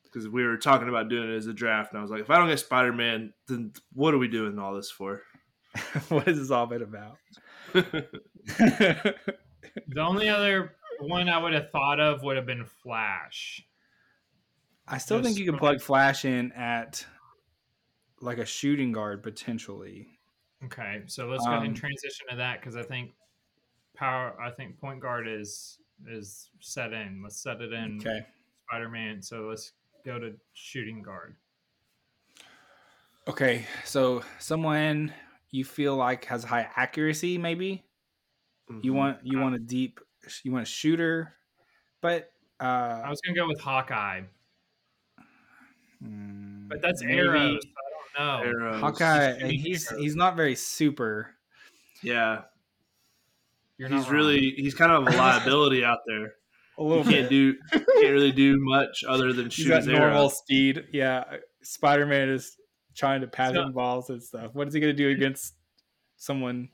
[0.04, 2.30] Because we were talking about doing it as a draft, and I was like, if
[2.30, 5.22] I don't get Spider Man, then what are we doing all this for?
[6.10, 7.18] what is this all been about?
[9.88, 13.66] The only other one I would have thought of would have been Flash.
[14.88, 15.60] I still think you could okay.
[15.60, 17.06] plug Flash in at
[18.22, 20.08] like a shooting guard potentially.
[20.66, 23.12] Okay, so let's go ahead Um, and transition to that because I think
[23.94, 24.40] power.
[24.42, 27.22] I think point guard is is set in.
[27.24, 27.98] Let's set it in.
[28.00, 28.26] Okay.
[28.68, 29.22] Spider Man.
[29.22, 29.74] So let's
[30.06, 31.36] go to shooting guard.
[33.28, 33.66] Okay.
[33.86, 35.14] So someone
[35.52, 37.84] you feel like has high accuracy, maybe
[38.82, 38.96] you Mhm.
[38.96, 40.00] want you want a deep,
[40.44, 41.36] you want a shooter,
[42.02, 44.24] but uh, I was gonna go with Hawkeye,
[46.02, 47.62] mm, but that's maybe arrows.
[47.64, 48.68] so I don't know.
[48.68, 48.82] Arrows.
[48.82, 50.04] Hawkeye, and he's arrows.
[50.04, 51.36] he's not very super.
[52.02, 52.44] Yeah,
[53.90, 56.34] You're he's really he's kind of a liability out there.
[56.80, 59.88] A He little can't do can't really do much other than He's shoot got his
[59.88, 60.28] normal arrow.
[60.30, 60.84] speed.
[60.92, 61.24] Yeah,
[61.62, 62.56] Spider Man is
[62.96, 64.52] trying to pass So- him balls and stuff.
[64.54, 65.54] What is he gonna do against
[66.18, 66.70] someone?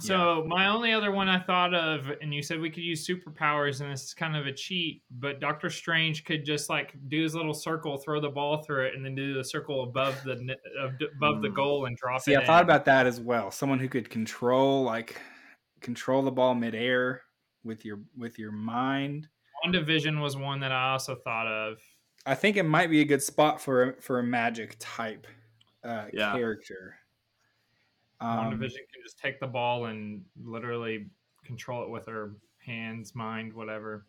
[0.00, 3.80] So my only other one I thought of, and you said we could use superpowers,
[3.80, 7.36] and this is kind of a cheat, but Doctor Strange could just like do his
[7.36, 10.58] little circle, throw the ball through it, and then do the circle above the net-
[10.82, 11.54] ab- above the Hmm.
[11.54, 12.40] goal and drop See, it.
[12.40, 13.52] I thought about that as well.
[13.52, 15.20] Someone who could control like
[15.80, 17.22] control the ball midair
[17.64, 19.28] with your with your mind.
[19.64, 21.78] WandaVision was one that I also thought of.
[22.26, 25.26] I think it might be a good spot for for a magic type
[25.84, 26.32] uh, Yeah.
[26.32, 26.96] character.
[28.18, 31.08] One Um, division can just take the ball and literally
[31.44, 34.06] control it with her hands, mind, whatever.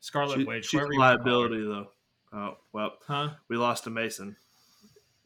[0.00, 1.38] Scarlet She, Witch, she's a you wanna call her.
[1.48, 1.92] liability though.
[2.32, 3.34] Oh well, Huh?
[3.48, 4.36] we lost a Mason.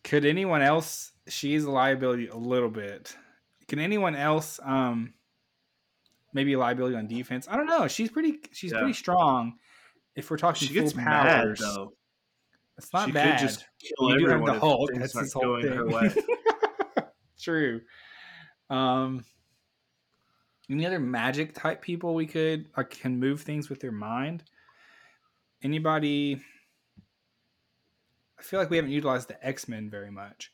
[0.05, 1.12] could anyone else?
[1.28, 3.16] She's a liability a little bit.
[3.68, 4.58] Can anyone else?
[4.62, 5.14] Um,
[6.32, 7.46] maybe a liability on defense.
[7.50, 7.86] I don't know.
[7.88, 8.38] She's pretty.
[8.52, 8.78] She's Yeah.
[8.78, 9.58] pretty strong.
[10.16, 11.92] If we're talking She gets full mad powers, though.
[12.76, 13.38] it's not she bad.
[13.38, 14.90] could just kill you do have the Hulk.
[14.94, 16.24] That's his whole thing.
[17.40, 17.80] True.
[18.68, 19.24] Um,
[20.68, 24.42] any other magic type people we could like can move things with their mind?
[25.62, 26.42] Anybody?
[28.38, 30.52] I feel like we haven't utilized the X Men very much.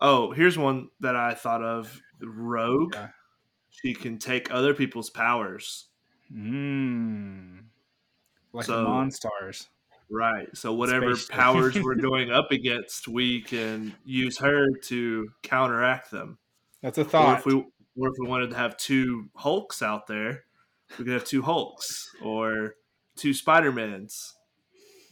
[0.00, 2.00] Oh, here's one that I thought of.
[2.22, 2.94] Rogue.
[2.94, 3.08] Yeah.
[3.70, 5.86] She can take other people's powers.
[6.32, 7.64] Mm.
[8.52, 9.66] Like So- the Monstars.
[10.12, 10.48] Right.
[10.56, 16.38] So whatever Space- powers we're going up against, we can use her to counteract them.
[16.82, 17.38] That's a Or thought.
[17.40, 17.54] if we
[17.96, 20.44] or if we wanted to have two Hulks out there,
[20.98, 22.74] we could have two Hulks or
[23.16, 24.34] two Spider-Mans.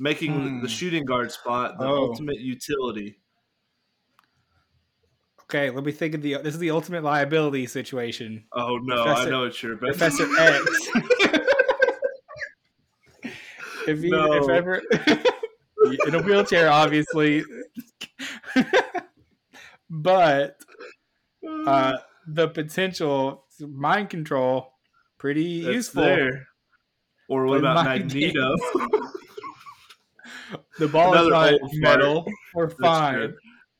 [0.00, 0.62] Making Hmm.
[0.62, 2.08] the shooting guard spot the Oh.
[2.08, 3.18] ultimate utility.
[5.50, 6.34] Okay, let me think of the.
[6.42, 8.44] This is the ultimate liability situation.
[8.52, 9.98] Oh no, Professor- I know it's your best.
[9.98, 10.88] Professor X.
[13.86, 14.32] if No.
[14.34, 14.82] if ever
[16.06, 17.42] in a wheelchair, obviously,
[19.90, 20.56] but
[21.66, 21.96] uh,
[22.26, 24.74] the potential mind control
[25.18, 26.02] pretty That's useful.
[26.02, 26.46] there.
[27.30, 28.56] Or what But about Magneto?
[30.78, 32.26] The ball Another is not metal.
[32.54, 33.34] We're fine.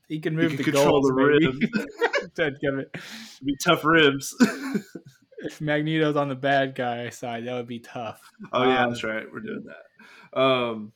[0.09, 1.59] He can move can the control goals, the ribs.
[2.35, 2.87] Dadgummit.
[3.45, 4.35] Be tough ribs.
[5.41, 8.21] if Magneto's on the bad guy side, that would be tough.
[8.53, 9.27] Oh yeah, Um, that's right.
[9.31, 10.39] We're doing that.
[10.41, 10.93] Um,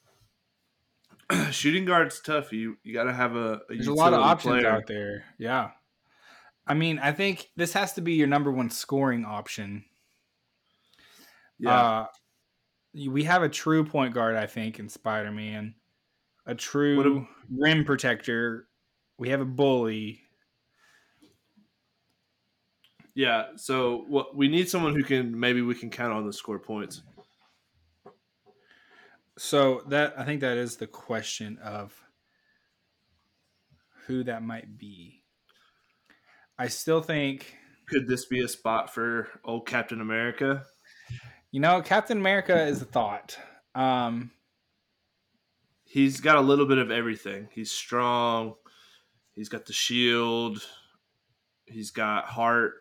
[1.50, 2.52] shooting guard's tough.
[2.52, 3.60] You you got to have a.
[3.68, 4.70] a There's a lot of options player.
[4.70, 5.24] out there.
[5.38, 5.70] Yeah.
[6.66, 9.84] I mean, I think this has to be your number one scoring option.
[11.58, 12.06] Yeah, Uh,
[12.94, 15.74] we have a true point guard, I think, in Spider Man.
[16.46, 18.68] A true What rim protector.
[19.18, 20.20] We have a bully.
[23.14, 26.58] Yeah, so what we need someone who can maybe we can count on to score
[26.58, 27.02] points.
[29.38, 31.94] So that I think that is the question of
[34.06, 35.24] who that might be.
[36.58, 37.54] I still think
[37.88, 40.64] Could this be a spot for old Captain America?
[41.50, 43.36] you know Captain America is a thought.
[43.74, 44.30] Um,
[45.84, 47.48] He's got a little bit of everything.
[47.52, 48.54] He's strong.
[49.34, 50.58] He's got the shield.
[51.66, 52.74] He's got heart.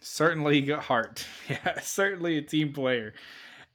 [0.00, 1.24] certainly got heart.
[1.48, 3.14] Yeah, certainly a team player.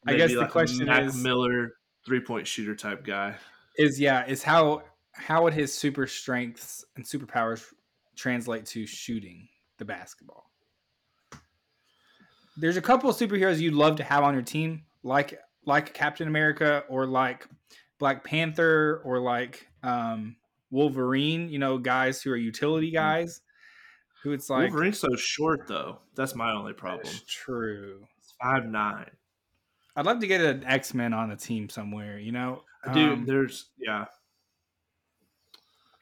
[0.06, 1.74] I Maybe guess the like a question Mac is- Miller
[2.06, 3.36] three point shooter type guy.
[3.78, 7.66] Is yeah, is how how would his super strengths and superpowers
[8.16, 10.50] translate to shooting the basketball?
[12.58, 16.28] There's a couple of superheroes you'd love to have on your team, like like Captain
[16.28, 17.48] America or like
[18.00, 20.36] Black Panther or like um,
[20.72, 21.50] Wolverine.
[21.50, 23.42] You know, guys who are utility guys.
[24.24, 26.00] Who it's like Wolverine's so short though.
[26.16, 27.04] That's my only problem.
[27.06, 28.06] That's true.
[28.20, 29.10] It's five nine.
[29.96, 32.20] I'd love to get an X Men on the team somewhere.
[32.20, 32.64] You know,
[32.94, 34.06] Dude, Um, there's yeah.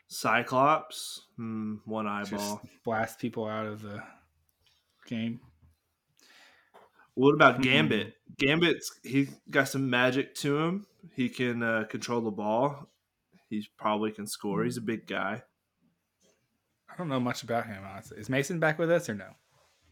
[0.07, 2.61] Cyclops, hmm, one just eyeball.
[2.85, 4.01] blast people out of the
[5.05, 5.39] game.
[7.15, 7.61] What about Hmm.
[7.63, 8.13] Gambit?
[8.37, 10.85] Gambit's he got some magic to him.
[11.13, 12.87] He can uh, control the ball.
[13.49, 14.63] He probably can score.
[14.63, 15.41] He's a big guy.
[16.89, 17.83] I don't know much about him.
[17.89, 19.27] Honestly, is Mason back with us or no?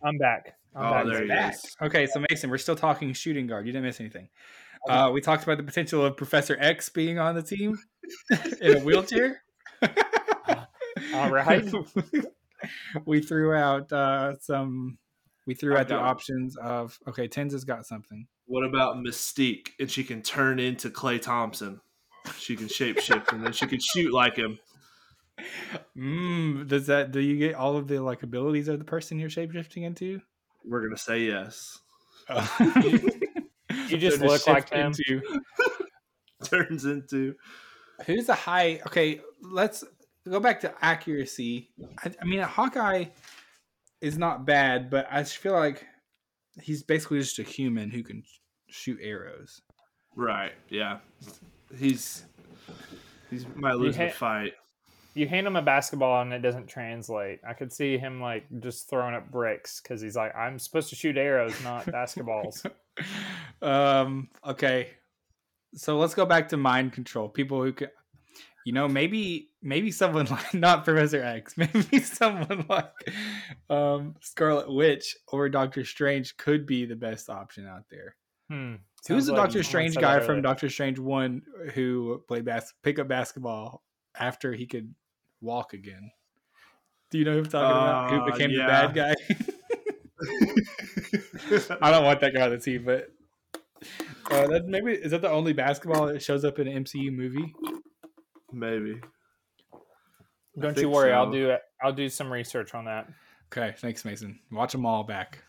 [0.04, 0.56] I'm back.
[0.76, 1.06] I'm Oh, back.
[1.06, 1.54] there he Back.
[1.54, 1.76] is.
[1.82, 3.66] Okay, so Mason, we're still talking shooting guard.
[3.66, 4.28] You didn't miss anything.
[4.90, 7.78] Uh, we talked about the potential of Professor X being on the team
[8.62, 9.42] in a wheelchair.
[11.14, 11.66] All right.
[13.06, 14.98] we threw out uh, some.
[15.48, 17.28] We threw I've out the got- options of okay.
[17.28, 18.28] Tenza's got something.
[18.48, 19.70] What about Mystique?
[19.80, 21.82] And she can turn into Klay Thompson.
[22.38, 24.60] She can shapeshift and then she can shoot like him.
[25.98, 27.12] Mm, does that?
[27.12, 30.22] Do you get all of the like abilities of the person you're shapeshifting into?
[30.64, 31.80] We're gonna say yes.
[33.90, 34.94] You just So look like shift them.
[35.10, 35.42] into-
[36.46, 37.36] Turns into
[38.06, 38.80] Who's the high?
[38.88, 39.84] Okay, let's
[40.28, 41.70] go back to accuracy.
[42.04, 43.06] I, I mean, Hawkeye
[44.02, 45.86] is not bad, but I just feel like
[46.62, 48.24] he's basically just a human who can
[48.70, 49.62] shoot arrows.
[50.16, 50.54] right.
[50.70, 51.00] Yeah,
[51.78, 52.26] he's
[53.30, 54.54] he's might lose the fight.
[55.14, 57.40] You hand him a basketball and it doesn't translate.
[57.48, 60.96] I could see him like just throwing up bricks because he's like, I'm supposed to
[60.96, 62.70] shoot arrows, not basketballs.
[63.62, 64.30] um.
[64.46, 64.90] Okay.
[65.74, 67.30] So let's go back to mind control.
[67.30, 67.90] People who can,
[68.66, 72.92] you know, maybe maybe someone like not Professor X, maybe someone like
[73.70, 78.16] um Scarlet Witch or Doctor Strange could be the best option out there.
[78.50, 78.76] Hmm.
[79.08, 80.42] Who's the like Doctor Strange guy from.
[80.42, 81.42] Doctor Strange One
[81.74, 83.84] who played bas- pick up basketball
[84.18, 84.94] after he could
[85.42, 86.12] walk again?
[87.12, 88.12] Do you know who I'm talking about?
[88.12, 88.88] Who Uh, became yeah.
[88.88, 89.16] the bad guy?
[91.82, 93.10] I don't want that guy on the team, but
[94.32, 97.54] uh, that maybe is that the only basketball that shows up in an MCU movie?
[98.52, 99.00] Maybe.
[100.58, 101.56] Don't you think worry, I'll do.
[101.82, 103.08] I'll do some research on that.
[103.52, 104.40] Okay, thanks, Mason.
[104.52, 105.44] Watch them all back.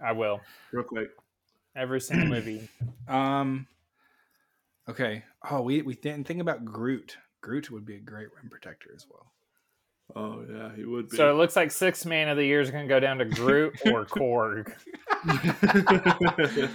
[0.00, 0.40] I will.
[0.72, 1.10] Real quick.
[1.76, 2.68] Every single movie.
[3.08, 3.68] Um.
[4.88, 5.22] Okay.
[5.48, 7.16] Oh, we we didn't think about Groot.
[7.40, 9.30] Groot would be a great rim protector as well.
[10.16, 11.16] Oh yeah, he would be.
[11.16, 13.24] So it looks like six man of the year is going to go down to
[13.24, 14.72] Groot or Korg.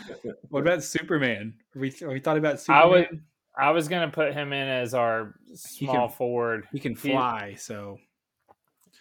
[0.49, 1.53] What about Superman?
[1.75, 2.89] Are we, are we thought about I Superman?
[2.89, 3.21] would.
[3.57, 6.67] I was going to put him in as our small can- forward.
[6.71, 7.99] He can He- fly, so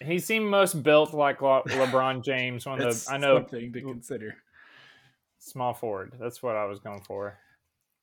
[0.01, 2.66] He seemed most built like Le- LeBron James.
[2.66, 4.34] One of the I know something to consider.
[5.41, 6.12] Small forward.
[6.20, 7.36] That's what I was going for.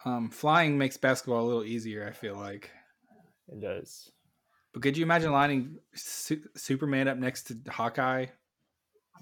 [0.05, 2.05] Um, flying makes basketball a little easier.
[2.07, 2.69] I feel like.
[3.47, 4.11] It does.
[4.73, 8.25] But could you imagine lining Su- Superman up next to Hawkeye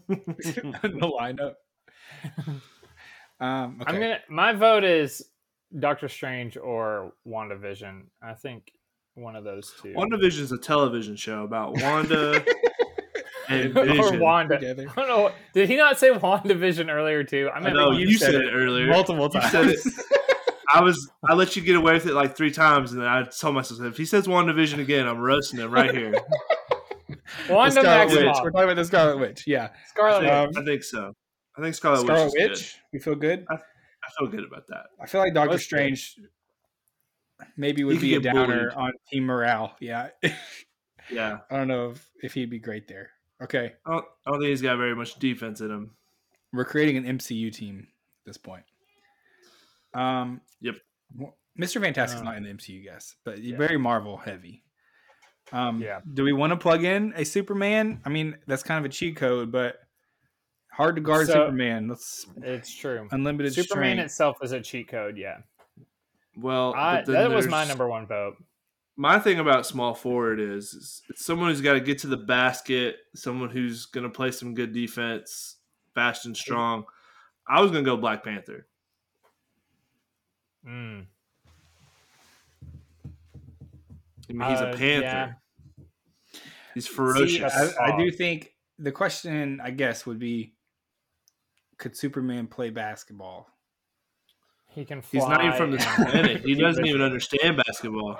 [0.09, 1.53] in the lineup?
[3.39, 3.93] Um, okay.
[3.93, 4.19] I'm gonna.
[4.29, 5.23] My vote is
[5.79, 8.03] Doctor Strange or WandaVision.
[8.21, 8.71] I think
[9.15, 9.93] one of those two.
[9.93, 12.43] WandaVision is a television show about Wanda
[13.49, 14.19] and or Vision.
[14.19, 14.55] Wanda.
[14.55, 14.87] together.
[14.89, 15.31] I don't know.
[15.53, 17.49] Did he not say WandaVision earlier too?
[17.53, 18.87] I I mean, know you you, said said, it it earlier.
[18.87, 19.51] multiple You times.
[19.51, 19.79] said it.
[20.73, 23.23] I was I let you get away with it like three times, and then I
[23.23, 26.13] told myself if he says WandaVision again, I'm roasting him right here.
[27.47, 28.19] The Wanda Scarlet Witch.
[28.25, 28.43] Maximoff.
[28.43, 29.43] We're talking about the Scarlet Witch.
[29.47, 31.13] Yeah, I Scarlet think, Um, I think so.
[31.57, 32.73] I think Scarlet, Scarlet Witch Witch.
[32.73, 32.81] good.
[32.93, 33.45] We feel good.
[33.49, 33.57] I
[34.19, 34.85] feel good about that.
[35.01, 35.75] I feel like Doctor Let's do.
[35.75, 36.15] Strange
[37.57, 38.73] maybe would He be a downer bullied.
[38.77, 39.75] on team morale.
[39.79, 40.09] Yeah,
[41.11, 43.11] Yeah, I don't know if, if he'd be great there.
[43.43, 45.91] Okay, I don't, I don't think he's got very much defense in him.
[46.53, 48.63] we're creating an MCU team at this point.
[49.93, 50.75] Um, Yep.
[51.15, 51.81] well, Mr.
[51.81, 53.57] Fantastic's Uh, not in the MCU, guess, but yeah.
[53.57, 54.63] very Marvel heavy.
[55.51, 55.99] Um, Yeah.
[56.13, 58.01] Do we want to plug in a Superman?
[58.05, 59.79] I mean, that's kind of a cheat code, but
[60.71, 61.87] hard to guard So- Superman.
[61.89, 63.07] Let's It's true.
[63.11, 64.05] unlimited Superman strength.
[64.05, 65.17] itself is a cheat code.
[65.17, 65.41] Yeah,
[66.37, 68.35] Well, I, that was my number one vote.
[68.97, 72.15] My thing about small forward is, is it's someone who's got to get to the
[72.17, 75.57] basket, someone who's going to play some good defense,
[75.93, 76.85] fast and strong.
[77.47, 78.67] I was going to go Black Panther.
[80.65, 81.05] Mm.
[84.29, 85.01] I mean, he's Uh, a panther.
[85.01, 85.33] yeah.
[86.73, 87.39] He's ferocious.
[87.53, 90.55] that's- I, I do think the question, I guess, would be:
[91.77, 93.49] Could Superman play basketball?
[94.69, 95.19] He can fly.
[95.19, 96.41] he's not even from this planet.
[96.43, 98.19] He doesn't even understand basketball.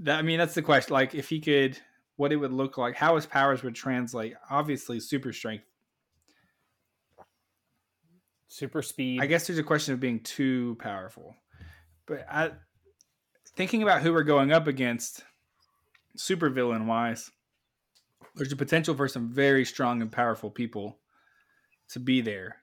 [0.00, 0.92] That, I mean, that's the question.
[0.92, 1.78] Like, if he could,
[2.16, 4.34] what it would look like, how his powers would translate.
[4.50, 5.64] Obviously, super strength.
[8.48, 9.20] Super speed.
[9.22, 11.36] I guess there's a question of being too powerful,
[12.06, 12.50] but I,
[13.54, 15.22] thinking about who we're going up against,
[16.16, 17.30] super villain wise,
[18.34, 20.98] there's a potential for some very strong and powerful people
[21.90, 22.56] to be there,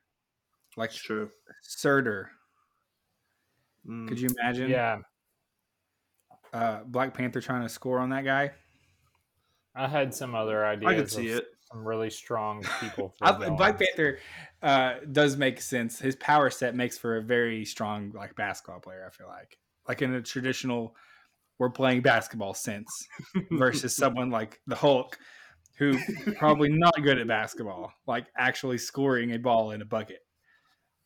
[0.75, 1.31] like It's true.
[1.61, 2.31] Surtur.
[3.87, 4.09] Mm.
[4.09, 4.69] Could you imagine?
[4.69, 4.99] Yeah,
[6.57, 8.51] uh, Black Panther trying to score on that guy.
[9.75, 10.91] I had some other ideas.
[10.91, 11.45] I could see it.
[11.71, 13.13] Some really strong people.
[13.21, 13.31] I.
[13.49, 14.19] Black Panther
[14.63, 15.99] uh, does make sense.
[15.99, 19.05] His power set makes for a very strong like basketball player.
[19.05, 20.95] I feel like, like in a traditional,
[21.59, 22.89] we're playing basketball sense,
[23.51, 25.19] versus someone like the Hulk,
[25.77, 25.95] who
[26.37, 30.21] probably not good at basketball, like actually scoring a ball in a bucket.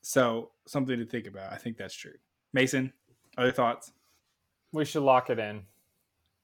[0.01, 1.51] So something to think about.
[1.51, 2.13] I think that's true.
[2.53, 2.93] Mason,
[3.37, 3.91] other thoughts?
[4.71, 5.63] We should lock it in.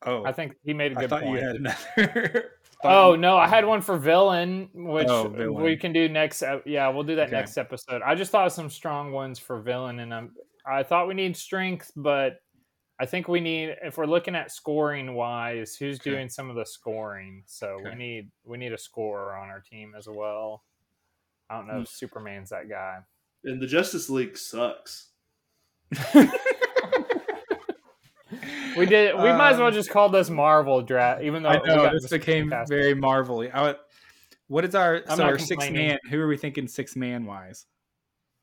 [0.06, 1.42] Oh, I think he made a good thought point.
[1.42, 2.52] you had another.
[2.84, 5.64] Oh no, I had one for villain, which Oh, villain.
[5.64, 6.44] we can do next.
[6.66, 7.36] Yeah, we'll do that Okay.
[7.36, 8.04] next episode.
[8.04, 11.36] I just thought of some strong ones for villain, and I'm, I thought we need
[11.36, 12.40] strength, but
[13.00, 16.12] I think we need if we're looking at scoring wise, who's Okay.
[16.12, 17.42] doing some of the scoring.
[17.48, 20.64] So we need we need a scorer on our team as well.
[21.50, 21.96] I don't know if hmm.
[21.96, 23.00] Superman's that guy.
[23.44, 25.10] And the Justice League sucks.
[28.78, 29.16] We did.
[29.16, 31.90] We might as well Um, just call this Marvel draft, even though I we know
[31.92, 32.78] this became Fantastic.
[32.78, 33.52] very marvelly.
[33.52, 33.76] I,
[34.48, 36.00] what is our I'm so our six man?
[36.10, 37.66] Who are we thinking six man wise?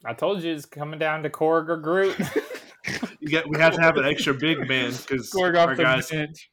[0.05, 2.17] I told you it's coming down to Korg or Groot.
[3.21, 6.11] You get, we have to have an extra big man because Scoring our the guys
[6.11, 6.51] bench.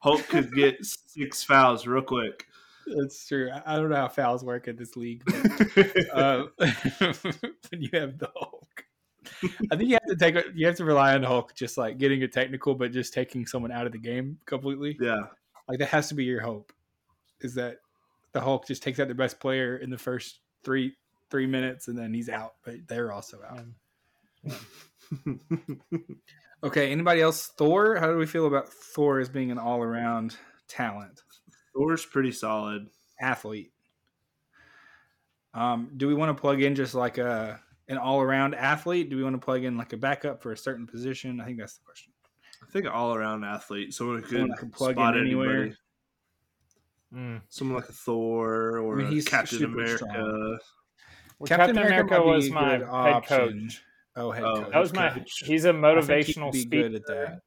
[0.00, 2.44] Hulk could get six fouls real quick.
[2.86, 3.50] That's true.
[3.50, 5.22] I- I don't know how fouls work in this league.
[5.24, 6.44] But, uh,
[6.98, 8.84] when you have the Hulk,
[9.70, 11.98] I think you have to take you have to rely on the Hulk, just like
[11.98, 14.96] getting a technical, but just taking someone out of the game completely.
[15.00, 15.20] yeah,
[15.68, 16.72] Like that has to be your hope.
[17.40, 17.78] Is that
[18.32, 20.94] the Hulk just takes out the best player in the first three
[21.30, 23.64] three minutes and then he's out, but they're also out.
[26.62, 27.48] Okay, anybody else?
[27.58, 27.96] Thor?
[27.96, 30.36] How do we feel about Thor as being an all around
[30.68, 31.20] talent,
[31.74, 32.88] Thor's pretty solid.
[33.20, 33.72] athlete?
[35.52, 39.10] Um, do we want to plug in just like a an all around athlete?
[39.10, 41.40] Do we want to plug in like a backup for a certain position?
[41.40, 42.12] I think that's the question.
[42.62, 45.76] I think all-around athlete, someone who could, Someone can plug spot in anywhere.
[47.14, 47.42] Mm.
[47.48, 50.58] Someone like a Thor or I mean, he's Captain America.
[51.38, 53.82] Well, Captain America might be was my good head coach.
[54.16, 54.72] Oh, head Oh, coach.
[54.72, 55.10] That was my.
[55.10, 55.42] coach.
[55.44, 56.88] He's a motivational he'd speaker.
[56.88, 57.40] good at that.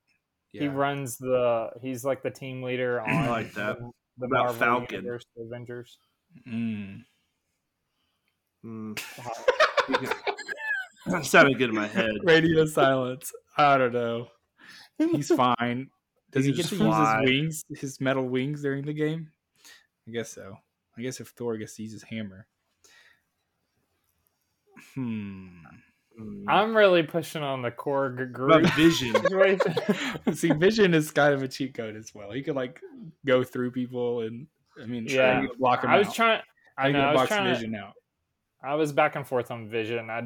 [0.51, 1.71] He runs the.
[1.81, 3.27] He's like the team leader on.
[3.27, 3.77] like that.
[3.79, 4.95] The, the About Marvel Falcon?
[5.03, 5.97] Universe, Avengers.
[6.47, 7.01] Mm.
[8.65, 8.99] Mm.
[11.07, 12.11] that sounded good in my head.
[12.23, 13.31] Radio silence.
[13.57, 14.27] I don't know.
[14.97, 15.89] He's fine.
[16.31, 19.31] Does he, He get just to use his wings, his metal wings during the game?
[20.07, 20.55] I guess so.
[20.97, 22.45] I guess if Thor gets to use his hammer.
[24.95, 25.47] Hmm.
[26.19, 26.43] Mm.
[26.47, 29.15] I'm really pushing on the core group about Vision.
[30.33, 32.31] See, Vision is kind of a cheat code as well.
[32.31, 32.81] He could like
[33.25, 34.47] go through people and
[34.81, 35.41] I mean, Yeah.
[35.41, 36.15] to block him I was out.
[36.15, 36.41] trying.
[36.75, 36.99] How I you know.
[36.99, 37.45] gonna I was box trying.
[37.45, 37.93] to- Vision out.
[38.61, 40.09] I was back and forth on Vision.
[40.09, 40.19] I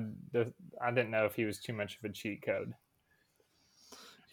[0.82, 2.74] I didn't know if he was too much of a cheat code.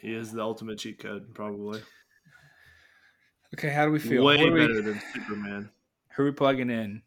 [0.01, 1.83] he is the ultimate cheat code, probably.
[3.55, 4.25] Okay, how do we feel?
[4.25, 5.71] Way What do we- better than Superman.
[6.15, 7.03] Who are we plugging in?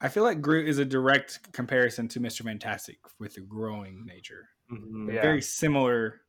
[0.00, 2.42] I feel like Groot is a direct comparison to Mr.
[2.42, 4.48] Fantastic with the growing nature.
[4.70, 5.12] Mhm.
[5.14, 5.22] Yeah.
[5.22, 6.22] Very similar.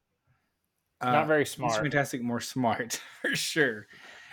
[1.01, 1.73] Uh, Not very smart.
[1.73, 1.81] Mr.
[1.81, 3.87] Fantastic more smart for sure.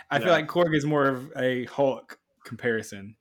[0.09, 3.15] I feel like Korg is more of a Hulk comparison.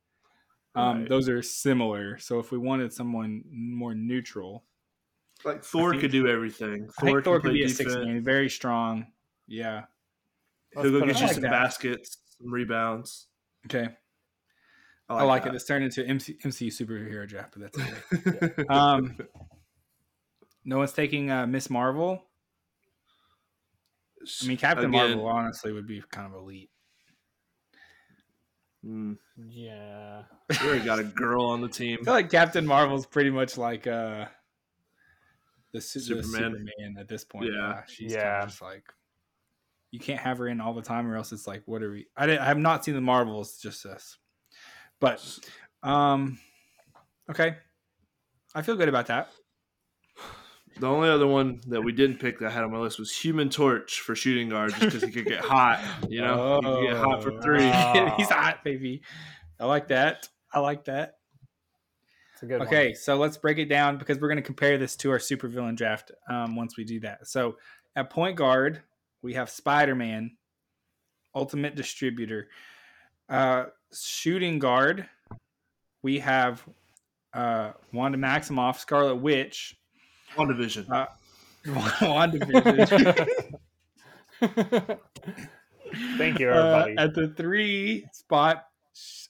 [0.75, 1.09] Um, Right.
[1.09, 2.18] Those are similar.
[2.18, 4.64] So if we wanted someone more neutral,
[5.45, 6.89] Like Thor think- could do everything.
[7.01, 9.07] Thor, Thor could play be a six man, very strong.
[9.47, 9.85] Yeah.
[10.73, 11.51] He'll Let's go get you like some that.
[11.51, 13.27] baskets, some rebounds.
[13.66, 13.89] Okay.
[15.09, 15.53] I like, it.
[15.57, 18.64] It's turned into MC, MCU superhero draft, but that's okay.
[18.68, 19.16] um,
[20.64, 22.23] No one's taking uh, Miss Marvel.
[24.43, 26.71] I mean, Captain Again, Marvel honestly would be kind of elite.
[28.85, 29.16] Mm,
[29.49, 30.22] Yeah.
[30.49, 31.99] we already got a girl on the team.
[32.01, 34.26] I feel like Captain Marvel's pretty much like uh,
[35.72, 36.53] the, Su- the Superman.
[36.53, 37.53] Superman at this point.
[37.53, 37.83] Yeah.
[37.87, 38.22] she's Yeah.
[38.33, 38.85] kind of just like
[39.93, 42.07] you can't have her in all the time, or else it's like, what are we?
[42.16, 44.18] I, didn't, I have not seen the Marvels, just this.
[45.01, 45.20] But
[45.83, 46.39] um,
[47.28, 47.57] okay,
[48.55, 49.31] I feel good about that.
[50.81, 53.14] The only other one that we didn't pick that I had on my list was
[53.16, 55.85] Human Torch for shooting guard, just because he could get hot.
[56.09, 57.41] You know, he could get hot for Oh.
[57.41, 57.64] three.
[57.72, 58.14] Ah.
[58.16, 59.03] He's hot, baby.
[59.59, 60.28] I like that.
[60.53, 61.16] I like that.
[62.33, 64.97] It's a good Okay, so let's break it down because we're going to compare this
[64.97, 67.28] to our supervillain draft um, once we do that.
[67.28, 67.59] So
[67.95, 68.81] at point guard,
[69.20, 70.37] we have Spider Man,
[71.35, 72.49] Ultimate Distributor.
[73.28, 75.07] Uh, shooting guard,
[76.03, 76.64] we have
[77.35, 79.76] uh, Wanda Maximoff, Scarlet Witch,
[80.37, 80.89] WandaVision.
[80.91, 81.07] Uh,
[81.66, 83.39] WandaVision.
[86.18, 86.99] Thank you, Uh, everybody.
[86.99, 88.66] at the three spot,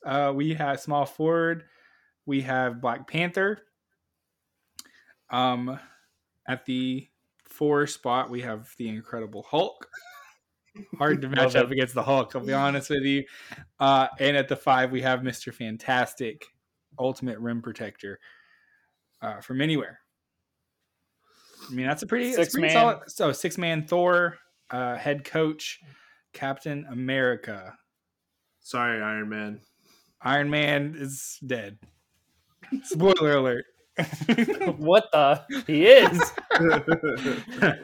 [0.05, 1.65] uh, we have small forward.
[2.27, 3.59] We have Black Panther.
[5.31, 5.79] Um,
[6.47, 7.09] at the
[7.45, 9.89] four spot, we have the Incredible Hulk.
[10.99, 12.35] Hard to match up against the Hulk.
[12.37, 13.25] I'll be honest with you.
[13.79, 16.45] Uh, and at the five, we have Mister Fantastic,
[16.99, 18.21] Ultimate Rim Protector,
[19.23, 20.00] uh, from anywhere.
[21.71, 22.75] I mean, that's a pretty, that's Six pretty man.
[22.75, 22.99] solid.
[23.09, 24.37] So six man Thor,
[24.71, 25.79] uh, head coach,
[26.33, 27.75] Captain America.
[28.61, 29.61] Sorry, Iron Man.
[30.23, 31.79] Iron Man is dead.
[32.85, 33.65] Spoiler alert.
[34.77, 35.43] what the?
[35.67, 36.21] He is.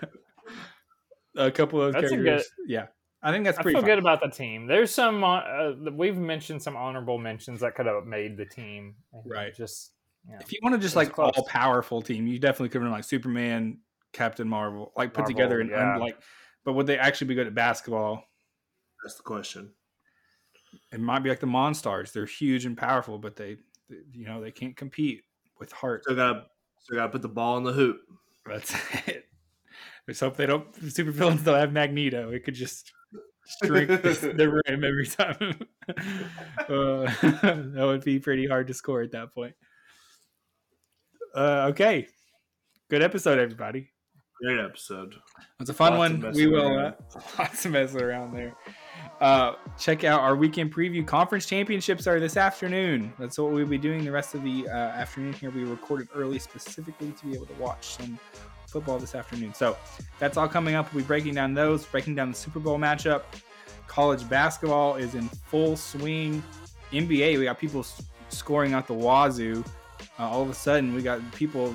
[1.37, 2.49] a couple of That's a characters.
[2.67, 2.87] yeah,
[3.23, 3.75] I think that's I pretty.
[3.77, 3.91] feel fun.
[3.91, 4.67] good about the team.
[4.67, 8.97] There's some uh, uh, we've mentioned some honorable mentions that could have made the team.
[9.25, 9.55] Right.
[9.55, 9.93] Just
[10.29, 10.39] yeah.
[10.41, 11.33] If you want to just like close.
[11.37, 13.79] all powerful team, you definitely could have been like Superman,
[14.13, 15.97] Captain Marvel, like put Marvel, together and yeah.
[15.97, 16.19] like.
[16.65, 18.25] But would they actually be good at basketball?
[19.05, 19.73] That's the question.
[20.93, 22.13] It might be like the Monstars.
[22.13, 23.57] They're huge and powerful, but they,
[23.89, 25.23] they- you know, they can't compete
[25.59, 26.03] with heart.
[26.03, 26.45] Still got to
[26.81, 28.01] still got to put the ball in the hoop.
[28.45, 28.75] That's
[29.07, 29.25] it.
[30.09, 30.75] Let's hope they don't.
[30.91, 32.31] Super villains don't have Magneto.
[32.31, 32.93] It could just
[33.65, 35.69] shrink the, the rim every time.
[36.69, 37.07] uh,
[37.73, 39.55] that would be pretty hard to score at that point.
[41.37, 42.09] Uh, okay,
[42.89, 43.91] good episode, everybody.
[44.43, 45.17] Great episode.
[45.61, 46.33] It's a fun Lots one.
[46.33, 46.93] We will uh,
[47.39, 48.55] lots of messing around there.
[49.21, 51.07] Uh, check out our weekend preview.
[51.07, 53.13] Conference championships are this afternoon.
[53.19, 55.51] That's what we'll be doing the rest of the uh, afternoon here.
[55.51, 58.19] We recorded early specifically to be able to watch some
[58.67, 59.53] football this afternoon.
[59.53, 59.77] So
[60.19, 60.91] that's all coming up.
[60.95, 63.25] We'll be breaking down those, breaking down the Super Bowl matchup.
[63.89, 66.43] College basketball is in full swing.
[66.93, 67.85] NBA, we got people
[68.31, 69.63] scoring out the wazoo.
[70.19, 71.75] Uh, all of a sudden, we got people.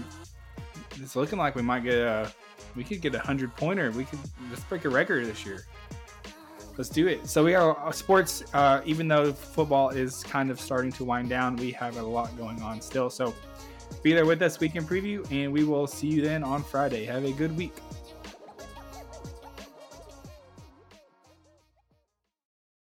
[0.96, 2.32] It's looking like we might get a
[2.76, 3.92] we could get a hundred pointer.
[3.92, 4.20] We could
[4.50, 5.66] let's break a record this year.
[6.78, 7.28] Let's do it.
[7.28, 8.44] So we are uh, sports.
[8.54, 12.36] Uh, even though football is kind of starting to wind down, we have a lot
[12.38, 13.10] going on still.
[13.10, 13.34] So
[14.04, 17.06] be there with us weekend preview, and we will see you then on Friday.
[17.06, 17.74] Have a good week.